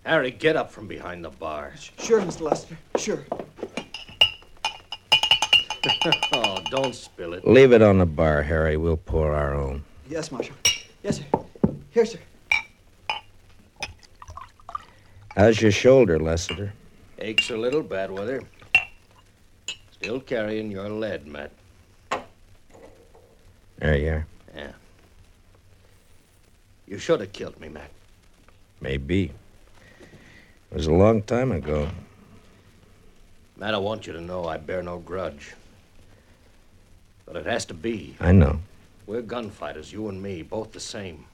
Harry, 0.05 0.33
get 0.33 0.57
up 0.57 0.72
from 0.72 0.88
behind 0.88 1.25
the 1.25 1.31
bar. 1.31 1.72
Sure, 1.99 2.20
Mr. 2.20 2.40
Lester. 2.40 2.77
Sure. 2.96 3.25
don't 6.71 6.95
spill 6.95 7.35
it. 7.35 7.47
Leave 7.47 7.73
it 7.73 7.83
on 7.83 7.99
the 7.99 8.07
bar, 8.07 8.43
Harry. 8.43 8.77
We'll 8.77 8.97
pour 8.97 9.33
our 9.33 9.55
own. 9.55 9.85
Yes, 10.09 10.31
Marshal. 10.31 10.57
Yes, 11.03 11.19
sir. 11.19 11.25
Here, 11.91 12.05
sir. 12.05 12.19
How's 15.37 15.61
your 15.61 15.73
shoulder, 15.73 16.19
Lassiter? 16.19 16.73
Aches 17.19 17.51
a 17.51 17.57
little, 17.57 17.83
bad 17.83 18.11
weather. 18.11 18.43
Still 19.93 20.21
carrying 20.21 20.71
your 20.71 20.89
lead, 20.89 21.27
Matt. 21.27 21.51
There 23.79 23.97
you 23.97 24.09
are. 24.09 24.27
Yeah. 24.55 24.73
You 26.87 26.99
should 26.99 27.21
have 27.21 27.33
killed 27.33 27.61
me, 27.61 27.69
Matt. 27.69 27.91
Maybe. 28.81 29.33
It 30.71 30.75
was 30.75 30.87
a 30.87 30.93
long 30.93 31.23
time 31.23 31.53
ago. 31.53 31.89
Matt, 33.57 33.75
I 33.75 33.79
want 33.79 34.07
you 34.07 34.13
to 34.13 34.21
know 34.21 34.47
I 34.47 34.57
bear 34.57 34.83
no 34.83 34.99
grudge. 34.99 35.55
But 37.27 37.37
it 37.37 37.47
has 37.47 37.65
to 37.67 37.75
be. 37.75 38.17
I 38.21 38.33
know. 38.33 38.61
We're 39.07 39.23
gunfighters, 39.23 39.93
you 39.93 40.09
and 40.09 40.23
me, 40.23 40.43
both 40.43 40.73
the 40.73 40.81
same. 40.81 41.27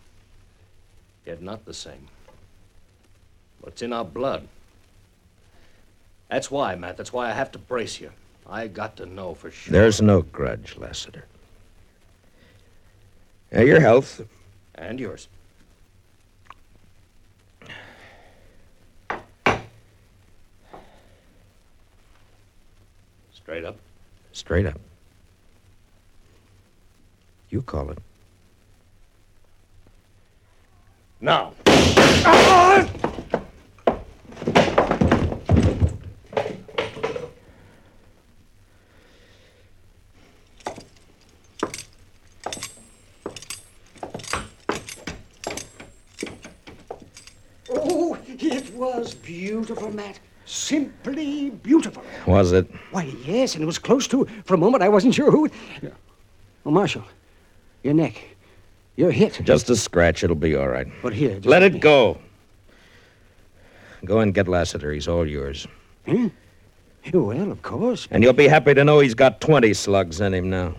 Yet 1.24 1.40
not 1.40 1.64
the 1.64 1.74
same. 1.74 2.08
But 3.60 3.74
it's 3.74 3.82
in 3.82 3.92
our 3.92 4.04
blood. 4.04 4.48
That's 6.28 6.50
why, 6.50 6.74
Matt. 6.74 6.96
That's 6.96 7.12
why 7.12 7.28
I 7.28 7.32
have 7.32 7.52
to 7.52 7.58
brace 7.58 8.00
you. 8.00 8.10
I 8.48 8.66
got 8.66 8.96
to 8.96 9.06
know 9.06 9.34
for 9.34 9.50
sure. 9.50 9.72
There's 9.72 10.02
no 10.02 10.22
grudge, 10.22 10.76
Lassiter. 10.76 11.26
Now, 13.52 13.60
your 13.60 13.80
health. 13.80 14.22
And 14.74 14.98
yours. 14.98 15.28
Straight 23.34 23.64
up. 23.64 23.76
Straight 24.32 24.66
up. 24.66 24.80
You 27.52 27.60
call 27.60 27.90
it. 27.90 27.98
Now. 31.20 31.52
Oh, 47.68 48.16
it 48.26 48.72
was 48.72 49.12
beautiful, 49.12 49.90
Matt. 49.90 50.18
Simply 50.46 51.50
beautiful. 51.50 52.02
Was 52.26 52.52
it? 52.52 52.66
Why, 52.92 53.12
yes, 53.26 53.56
and 53.56 53.62
it 53.62 53.66
was 53.66 53.78
close 53.78 54.08
to. 54.08 54.24
For 54.46 54.54
a 54.54 54.58
moment, 54.58 54.82
I 54.82 54.88
wasn't 54.88 55.12
sure 55.14 55.30
who. 55.30 55.50
Yeah, 55.82 55.90
Oh, 56.64 56.70
Marshal, 56.70 57.04
your 57.82 57.94
neck. 57.94 58.22
You're 58.96 59.10
hit. 59.10 59.40
Just 59.44 59.70
a 59.70 59.76
scratch. 59.76 60.22
It'll 60.22 60.36
be 60.36 60.54
all 60.54 60.68
right. 60.68 60.86
But 61.02 61.14
here, 61.14 61.36
just 61.36 61.46
Let 61.46 61.62
it 61.62 61.80
go. 61.80 62.18
Go 64.04 64.18
and 64.20 64.34
get 64.34 64.48
Lassiter. 64.48 64.92
He's 64.92 65.08
all 65.08 65.26
yours. 65.26 65.66
Huh? 66.06 66.28
Well, 67.12 67.50
of 67.50 67.62
course. 67.62 68.06
And 68.10 68.22
you'll 68.22 68.32
be 68.32 68.48
happy 68.48 68.74
to 68.74 68.84
know 68.84 69.00
he's 69.00 69.14
got 69.14 69.40
20 69.40 69.74
slugs 69.74 70.20
in 70.20 70.34
him 70.34 70.50
now. 70.50 70.74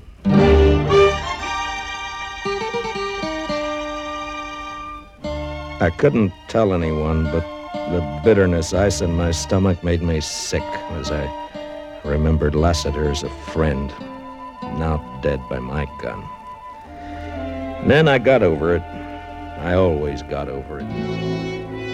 I 5.81 5.89
couldn't 5.97 6.31
tell 6.47 6.73
anyone, 6.73 7.25
but 7.25 7.43
the 7.91 8.21
bitterness 8.23 8.73
ice 8.73 9.01
in 9.01 9.11
my 9.17 9.31
stomach 9.31 9.83
made 9.83 10.01
me 10.01 10.21
sick 10.21 10.63
as 10.91 11.11
I 11.11 11.27
remembered 12.05 12.55
Lassiter 12.55 13.09
as 13.09 13.23
a 13.23 13.29
friend, 13.51 13.89
now 14.79 15.19
dead 15.21 15.41
by 15.49 15.59
my 15.59 15.85
gun. 16.01 16.23
Then 17.87 18.07
I 18.07 18.17
got 18.17 18.43
over 18.43 18.75
it. 18.75 18.81
I 18.81 19.73
always 19.73 20.23
got 20.23 20.47
over 20.47 20.79
it. 20.79 20.87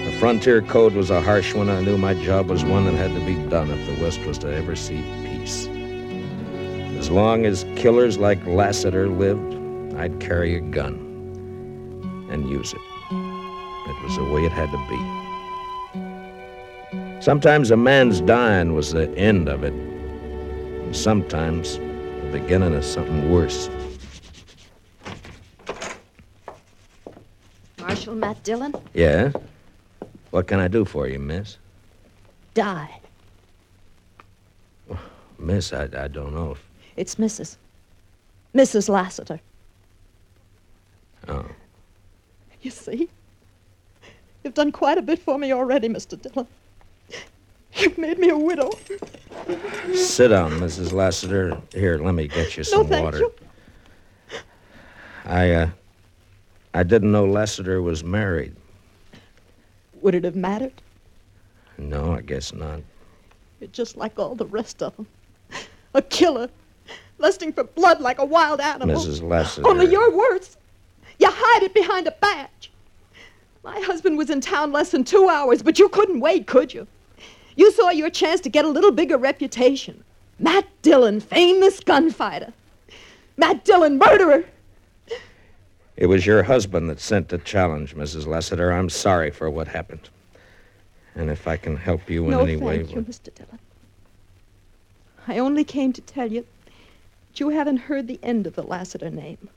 The 0.05 0.15
frontier 0.19 0.61
code 0.61 0.93
was 0.93 1.09
a 1.09 1.19
harsh 1.19 1.55
one. 1.55 1.67
I 1.69 1.81
knew 1.81 1.97
my 1.97 2.13
job 2.13 2.47
was 2.47 2.63
one 2.63 2.85
that 2.85 2.93
had 2.93 3.13
to 3.15 3.25
be 3.25 3.35
done 3.49 3.71
if 3.71 3.85
the 3.87 4.03
West 4.03 4.19
was 4.21 4.37
to 4.39 4.53
ever 4.53 4.75
see 4.75 5.01
peace. 5.23 5.67
As 6.99 7.09
long 7.09 7.45
as 7.45 7.65
killers 7.75 8.19
like 8.19 8.45
Lassiter 8.45 9.07
lived, 9.07 9.55
I'd 9.95 10.19
carry 10.19 10.55
a 10.55 10.59
gun 10.61 12.27
and 12.29 12.47
use 12.47 12.71
it. 12.71 12.81
It 13.11 14.03
was 14.03 14.15
the 14.15 14.25
way 14.25 14.45
it 14.45 14.51
had 14.51 14.69
to 14.69 14.77
be. 14.89 14.99
Sometimes 17.19 17.71
a 17.71 17.77
man's 17.77 18.21
dying 18.21 18.73
was 18.73 18.93
the 18.93 19.09
end 19.17 19.49
of 19.49 19.63
it, 19.63 19.73
and 19.73 20.95
sometimes 20.95 21.77
the 21.77 22.29
beginning 22.31 22.75
of 22.75 22.85
something 22.85 23.31
worse. 23.31 23.69
Marshal 27.99 28.15
Matt 28.15 28.41
Dillon, 28.43 28.73
Yeah? 28.93 29.33
What 30.31 30.47
can 30.47 30.61
I 30.61 30.69
do 30.69 30.85
for 30.85 31.07
you, 31.07 31.19
miss? 31.19 31.57
die. 32.53 33.01
Miss, 35.37 35.73
I, 35.73 35.83
I 35.83 36.07
don't 36.07 36.33
know 36.33 36.51
if. 36.51 36.63
It's 36.95 37.15
Mrs. 37.15 37.57
Mrs. 38.55 38.87
Lassiter. 38.89 39.39
Oh. 41.27 41.45
You 42.61 42.71
see? 42.71 43.09
You've 44.43 44.53
done 44.53 44.71
quite 44.71 44.97
a 44.97 45.01
bit 45.01 45.19
for 45.19 45.37
me 45.37 45.51
already, 45.53 45.89
Mr. 45.89 46.21
Dillon. 46.21 46.47
You've 47.73 47.97
made 47.97 48.17
me 48.17 48.29
a 48.29 48.37
widow. 48.37 48.71
Sit 49.93 50.29
down, 50.29 50.51
Mrs. 50.53 50.93
Lassiter. 50.93 51.61
Here, 51.73 51.97
let 51.97 52.15
me 52.15 52.27
get 52.29 52.55
you 52.57 52.63
some 52.63 52.83
no, 52.83 52.87
thank 52.87 53.03
water. 53.03 53.19
you. 53.19 53.33
I, 55.25 55.51
uh, 55.51 55.69
I 56.73 56.83
didn't 56.83 57.11
know 57.11 57.25
Lassiter 57.25 57.81
was 57.81 58.03
married. 58.03 58.55
Would 60.01 60.15
it 60.15 60.23
have 60.23 60.35
mattered? 60.35 60.73
No, 61.77 62.13
I 62.13 62.21
guess 62.21 62.53
not. 62.53 62.81
You're 63.59 63.69
just 63.69 63.97
like 63.97 64.17
all 64.19 64.35
the 64.35 64.45
rest 64.45 64.83
of 64.83 64.95
them. 64.95 65.07
A 65.93 66.01
killer, 66.01 66.49
lusting 67.17 67.51
for 67.51 67.63
blood 67.63 67.99
like 67.99 68.19
a 68.19 68.25
wild 68.25 68.61
animal. 68.61 68.95
Mrs. 68.95 69.21
Lassiter. 69.27 69.67
Only 69.67 69.87
you're 69.87 70.15
worse. 70.15 70.57
You 71.17 71.27
hide 71.29 71.63
it 71.63 71.73
behind 71.73 72.07
a 72.07 72.11
badge. 72.11 72.71
My 73.63 73.79
husband 73.81 74.17
was 74.17 74.29
in 74.29 74.39
town 74.39 74.71
less 74.71 74.91
than 74.91 75.03
two 75.03 75.27
hours, 75.27 75.61
but 75.63 75.79
you 75.79 75.89
couldn't 75.89 76.21
wait, 76.21 76.47
could 76.47 76.73
you? 76.73 76.87
You 77.55 77.71
saw 77.73 77.89
your 77.89 78.09
chance 78.09 78.39
to 78.41 78.49
get 78.49 78.63
a 78.63 78.69
little 78.69 78.91
bigger 78.91 79.17
reputation. 79.17 80.03
Matt 80.37 80.65
Dillon, 80.81 81.19
famous 81.19 81.81
gunfighter. 81.81 82.53
Matt 83.35 83.65
Dillon, 83.65 83.97
murderer. 83.97 84.45
It 85.99 86.05
was 86.05 86.25
your 86.25 86.43
husband 86.43 86.89
that 86.89 87.01
sent 87.01 87.27
the 87.27 87.37
challenge, 87.37 87.93
Mrs. 87.93 88.25
Lassiter. 88.25 88.71
I'm 88.71 88.89
sorry 88.89 89.31
for 89.31 89.49
what 89.49 89.67
happened. 89.67 90.09
And 91.13 91.29
if 91.29 91.45
I 91.45 91.57
can 91.57 91.75
help 91.75 92.09
you 92.09 92.23
in 92.23 92.31
no, 92.31 92.39
any 92.39 92.55
way. 92.55 92.77
thank 92.77 92.95
you, 92.95 93.01
Mr. 93.01 93.35
Dillon. 93.35 93.59
I 95.27 95.39
only 95.39 95.65
came 95.65 95.91
to 95.91 95.99
tell 95.99 96.31
you 96.31 96.45
that 96.63 97.39
you 97.41 97.49
haven't 97.49 97.77
heard 97.77 98.07
the 98.07 98.17
end 98.23 98.47
of 98.47 98.55
the 98.55 98.63
Lassiter 98.63 99.09
name. 99.09 99.49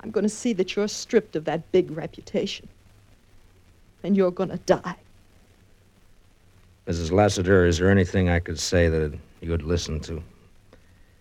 I'm 0.00 0.10
going 0.10 0.24
to 0.24 0.28
see 0.28 0.52
that 0.54 0.74
you're 0.74 0.88
stripped 0.88 1.36
of 1.36 1.44
that 1.44 1.70
big 1.70 1.92
reputation. 1.92 2.68
And 4.02 4.16
you're 4.16 4.32
going 4.32 4.50
to 4.50 4.58
die. 4.58 4.96
Mrs. 6.88 7.12
Lassiter, 7.12 7.64
is 7.64 7.78
there 7.78 7.92
anything 7.92 8.28
I 8.28 8.40
could 8.40 8.58
say 8.58 8.88
that 8.88 9.16
you 9.40 9.52
would 9.52 9.62
listen 9.62 10.00
to? 10.00 10.20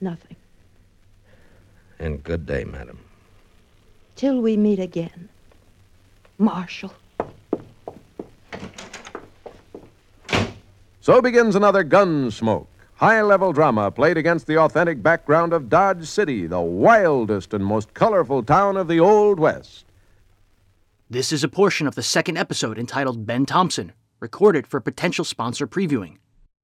Nothing. 0.02 0.36
And 2.00 2.24
good 2.24 2.48
day, 2.48 2.64
madam. 2.64 3.05
Till 4.16 4.42
we 4.42 4.56
meet 4.56 4.80
again. 4.80 5.30
Marshal. 6.38 6.94
So 11.02 11.22
begins 11.22 11.56
another 11.56 11.84
Gunsmoke, 11.84 12.68
high 12.96 13.22
level 13.22 13.54
drama 13.54 13.92
played 13.92 14.18
against 14.18 14.48
the 14.48 14.58
authentic 14.58 15.04
background 15.04 15.54
of 15.54 15.70
Dodge 15.70 16.08
City, 16.08 16.48
the 16.48 16.62
wildest 16.62 17.54
and 17.54 17.64
most 17.64 17.94
colorful 17.94 18.42
town 18.42 18.78
of 18.78 18.88
the 18.88 19.00
Old 19.00 19.40
West. 19.40 19.86
This 21.10 21.32
is 21.32 21.44
a 21.44 21.48
portion 21.48 21.86
of 21.86 21.96
the 21.96 22.02
second 22.02 22.38
episode 22.38 22.80
entitled 22.80 23.28
Ben 23.28 23.46
Thompson, 23.46 23.94
recorded 24.20 24.66
for 24.66 24.80
potential 24.80 25.24
sponsor 25.26 25.68
previewing. 25.68 26.18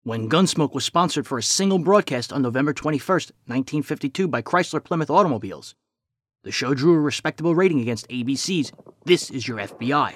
When 0.03 0.27
Gunsmoke 0.27 0.73
was 0.73 0.85
sponsored 0.85 1.27
for 1.27 1.37
a 1.37 1.43
single 1.43 1.77
broadcast 1.77 2.33
on 2.33 2.41
November 2.41 2.73
21st, 2.73 3.31
1952 3.45 4.27
by 4.27 4.41
Chrysler 4.41 4.83
Plymouth 4.83 5.11
Automobiles, 5.11 5.75
the 6.43 6.51
show 6.51 6.73
drew 6.73 6.93
a 6.93 6.99
respectable 6.99 7.53
rating 7.53 7.81
against 7.81 8.07
ABC's 8.09 8.71
This 9.05 9.29
Is 9.29 9.47
Your 9.47 9.57
FBI. 9.57 10.15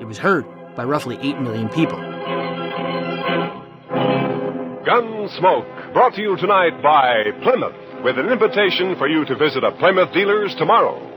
It 0.00 0.06
was 0.06 0.18
heard 0.18 0.46
by 0.74 0.84
roughly 0.84 1.18
8 1.20 1.40
million 1.40 1.68
people. 1.68 1.98
Gunsmoke, 4.84 5.92
brought 5.92 6.14
to 6.14 6.22
you 6.22 6.36
tonight 6.36 6.82
by 6.82 7.30
Plymouth, 7.42 8.02
with 8.02 8.18
an 8.18 8.30
invitation 8.30 8.96
for 8.96 9.08
you 9.08 9.24
to 9.26 9.36
visit 9.36 9.62
a 9.62 9.72
Plymouth 9.72 10.12
dealer's 10.12 10.54
tomorrow. 10.54 11.10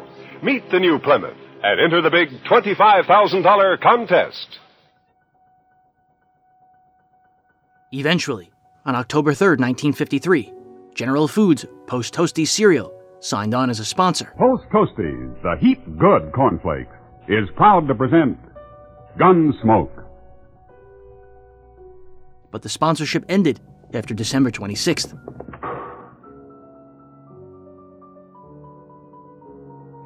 Meet 0.43 0.69
the 0.69 0.79
new 0.79 0.99
Plymouth 0.99 1.37
and 1.63 1.79
enter 1.79 2.01
the 2.01 2.09
big 2.09 2.29
$25,000 2.43 3.81
contest. 3.81 4.59
Eventually, 7.93 8.51
on 8.85 8.95
October 8.95 9.31
3rd, 9.31 9.59
1953, 9.59 10.53
General 10.93 11.27
Foods 11.27 11.65
Post 11.87 12.13
Toasty 12.13 12.45
cereal 12.45 12.96
signed 13.19 13.53
on 13.53 13.69
as 13.69 13.79
a 13.79 13.85
sponsor. 13.85 14.33
Post 14.37 14.63
Toasties, 14.71 15.41
the 15.41 15.57
heap 15.59 15.81
good 15.97 16.31
cornflakes, 16.31 16.95
is 17.27 17.49
proud 17.55 17.87
to 17.87 17.95
present 17.95 18.37
Gunsmoke. 19.17 20.03
But 22.51 22.61
the 22.61 22.69
sponsorship 22.69 23.25
ended 23.27 23.59
after 23.93 24.13
December 24.13 24.51
26th. 24.51 25.17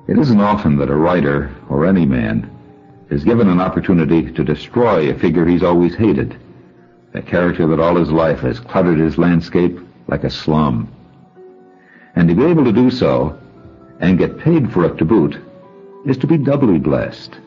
It 0.07 0.18
isn't 0.18 0.41
often 0.41 0.78
that 0.78 0.89
a 0.89 0.95
writer, 0.95 1.53
or 1.70 1.86
any 1.86 2.05
man, 2.05 2.49
is 3.09 3.24
given 3.24 3.49
an 3.49 3.62
opportunity 3.62 4.32
to 4.32 4.43
destroy 4.43 5.09
a 5.09 5.18
figure 5.20 5.45
he's 5.45 5.64
always 5.64 5.95
hated, 5.95 6.38
a 7.14 7.22
character 7.22 7.68
that 7.68 7.80
all 7.80 7.95
his 7.95 8.09
life 8.09 8.39
has 8.39 8.59
cluttered 8.59 8.99
his 8.99 9.18
landscape 9.18 9.78
like 10.07 10.24
a 10.24 10.30
slum. 10.30 10.91
And 12.16 12.28
to 12.28 12.36
be 12.36 12.45
able 12.45 12.66
to 12.66 12.72
do 12.72 12.91
so, 12.91 13.39
and 13.99 14.18
get 14.18 14.39
paid 14.39 14.72
for 14.72 14.86
it 14.86 14.97
to 14.97 15.05
boot, 15.05 15.39
is 16.05 16.18
to 16.18 16.28
be 16.28 16.38
doubly 16.38 16.80
blessed. 16.80 17.39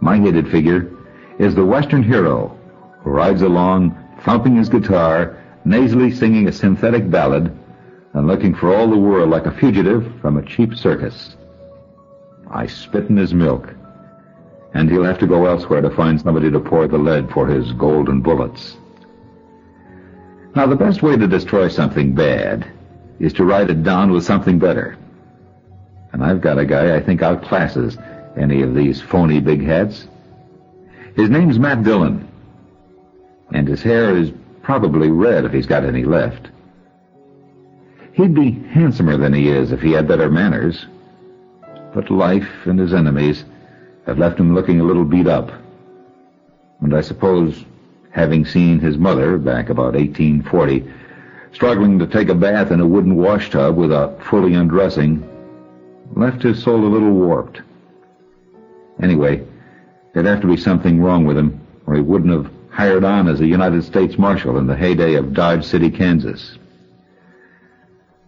My 0.00 0.18
hated 0.18 0.48
figure 0.48 0.90
is 1.38 1.54
the 1.54 1.64
Western 1.64 2.02
hero 2.02 2.56
who 3.00 3.10
rides 3.10 3.42
along, 3.42 3.96
thumping 4.22 4.56
his 4.56 4.68
guitar, 4.68 5.42
nasally 5.64 6.10
singing 6.10 6.48
a 6.48 6.52
synthetic 6.52 7.10
ballad, 7.10 7.56
and 8.14 8.26
looking 8.26 8.54
for 8.54 8.74
all 8.74 8.88
the 8.88 8.96
world 8.96 9.30
like 9.30 9.46
a 9.46 9.58
fugitive 9.58 10.12
from 10.20 10.36
a 10.36 10.44
cheap 10.44 10.74
circus. 10.74 11.36
I 12.50 12.66
spit 12.66 13.10
in 13.10 13.16
his 13.16 13.34
milk, 13.34 13.74
and 14.74 14.88
he'll 14.88 15.04
have 15.04 15.18
to 15.18 15.26
go 15.26 15.46
elsewhere 15.46 15.82
to 15.82 15.90
find 15.90 16.20
somebody 16.20 16.50
to 16.50 16.60
pour 16.60 16.88
the 16.88 16.98
lead 16.98 17.30
for 17.30 17.46
his 17.46 17.72
golden 17.72 18.20
bullets. 18.22 18.76
Now, 20.54 20.66
the 20.66 20.76
best 20.76 21.02
way 21.02 21.16
to 21.16 21.26
destroy 21.26 21.68
something 21.68 22.14
bad 22.14 22.66
is 23.18 23.32
to 23.34 23.44
write 23.44 23.70
it 23.70 23.82
down 23.82 24.10
with 24.10 24.24
something 24.24 24.58
better. 24.58 24.96
And 26.12 26.24
I've 26.24 26.40
got 26.40 26.58
a 26.58 26.66
guy 26.66 26.96
I 26.96 27.02
think 27.02 27.20
outclasses 27.20 27.96
any 28.36 28.62
of 28.62 28.74
these 28.74 29.00
phony 29.00 29.40
big 29.40 29.62
hats. 29.62 30.08
His 31.14 31.30
name's 31.30 31.58
Matt 31.58 31.82
Dillon, 31.82 32.28
and 33.52 33.66
his 33.66 33.82
hair 33.82 34.16
is 34.16 34.32
probably 34.62 35.10
red 35.10 35.44
if 35.44 35.52
he's 35.52 35.66
got 35.66 35.84
any 35.84 36.04
left. 36.04 36.50
He'd 38.12 38.34
be 38.34 38.50
handsomer 38.50 39.16
than 39.16 39.32
he 39.32 39.48
is 39.48 39.72
if 39.72 39.80
he 39.80 39.92
had 39.92 40.08
better 40.08 40.30
manners. 40.30 40.86
But 41.94 42.10
life 42.10 42.48
and 42.64 42.78
his 42.78 42.94
enemies 42.94 43.44
have 44.06 44.18
left 44.18 44.40
him 44.40 44.54
looking 44.54 44.80
a 44.80 44.84
little 44.84 45.04
beat 45.04 45.26
up. 45.26 45.50
And 46.80 46.94
I 46.94 47.00
suppose, 47.00 47.64
having 48.10 48.44
seen 48.44 48.78
his 48.78 48.98
mother 48.98 49.38
back 49.38 49.68
about 49.68 49.94
1840, 49.94 50.90
struggling 51.52 51.98
to 51.98 52.06
take 52.06 52.28
a 52.28 52.34
bath 52.34 52.70
in 52.70 52.80
a 52.80 52.86
wooden 52.86 53.16
washtub 53.16 53.76
without 53.76 54.22
fully 54.22 54.54
undressing, 54.54 55.22
left 56.14 56.42
his 56.42 56.62
soul 56.62 56.84
a 56.84 56.86
little 56.86 57.12
warped. 57.12 57.62
Anyway, 59.02 59.46
there'd 60.12 60.26
have 60.26 60.40
to 60.40 60.46
be 60.46 60.56
something 60.56 61.00
wrong 61.00 61.24
with 61.24 61.36
him, 61.36 61.60
or 61.86 61.94
he 61.94 62.00
wouldn't 62.00 62.32
have 62.32 62.52
hired 62.70 63.04
on 63.04 63.28
as 63.28 63.40
a 63.40 63.46
United 63.46 63.82
States 63.84 64.18
Marshal 64.18 64.58
in 64.58 64.66
the 64.66 64.76
heyday 64.76 65.14
of 65.14 65.32
Dodge 65.32 65.64
City, 65.64 65.90
Kansas. 65.90 66.58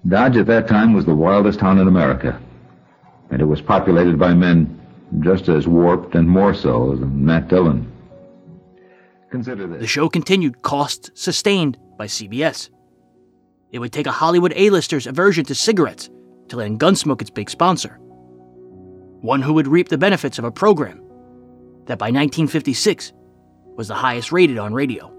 Dodge 0.06 0.36
at 0.36 0.46
that 0.46 0.68
time 0.68 0.92
was 0.92 1.04
the 1.04 1.14
wildest 1.14 1.58
town 1.58 1.78
in 1.78 1.88
America, 1.88 2.40
and 3.30 3.42
it 3.42 3.46
was 3.46 3.60
populated 3.60 4.18
by 4.18 4.32
men 4.32 4.74
just 5.20 5.48
as 5.48 5.66
warped 5.66 6.14
and 6.14 6.28
more 6.28 6.54
so 6.54 6.94
than 6.94 7.24
Matt 7.24 7.48
Dillon. 7.48 7.90
Consider 9.30 9.66
this. 9.66 9.80
The 9.80 9.86
show 9.86 10.08
continued 10.08 10.62
costs 10.62 11.10
sustained 11.14 11.76
by 11.98 12.06
CBS. 12.06 12.70
It 13.70 13.78
would 13.80 13.92
take 13.92 14.06
a 14.06 14.12
Hollywood 14.12 14.52
A-lister's 14.56 15.06
aversion 15.06 15.44
to 15.46 15.54
cigarettes 15.54 16.08
to 16.48 16.56
land 16.56 16.80
Gunsmoke 16.80 17.20
its 17.20 17.30
big 17.30 17.50
sponsor. 17.50 17.98
One 19.20 19.42
who 19.42 19.52
would 19.54 19.68
reap 19.68 19.88
the 19.88 19.98
benefits 19.98 20.38
of 20.38 20.44
a 20.44 20.50
program 20.50 20.98
that 21.86 21.98
by 21.98 22.06
1956 22.06 23.12
was 23.76 23.88
the 23.88 23.94
highest 23.94 24.32
rated 24.32 24.58
on 24.58 24.72
radio. 24.72 25.12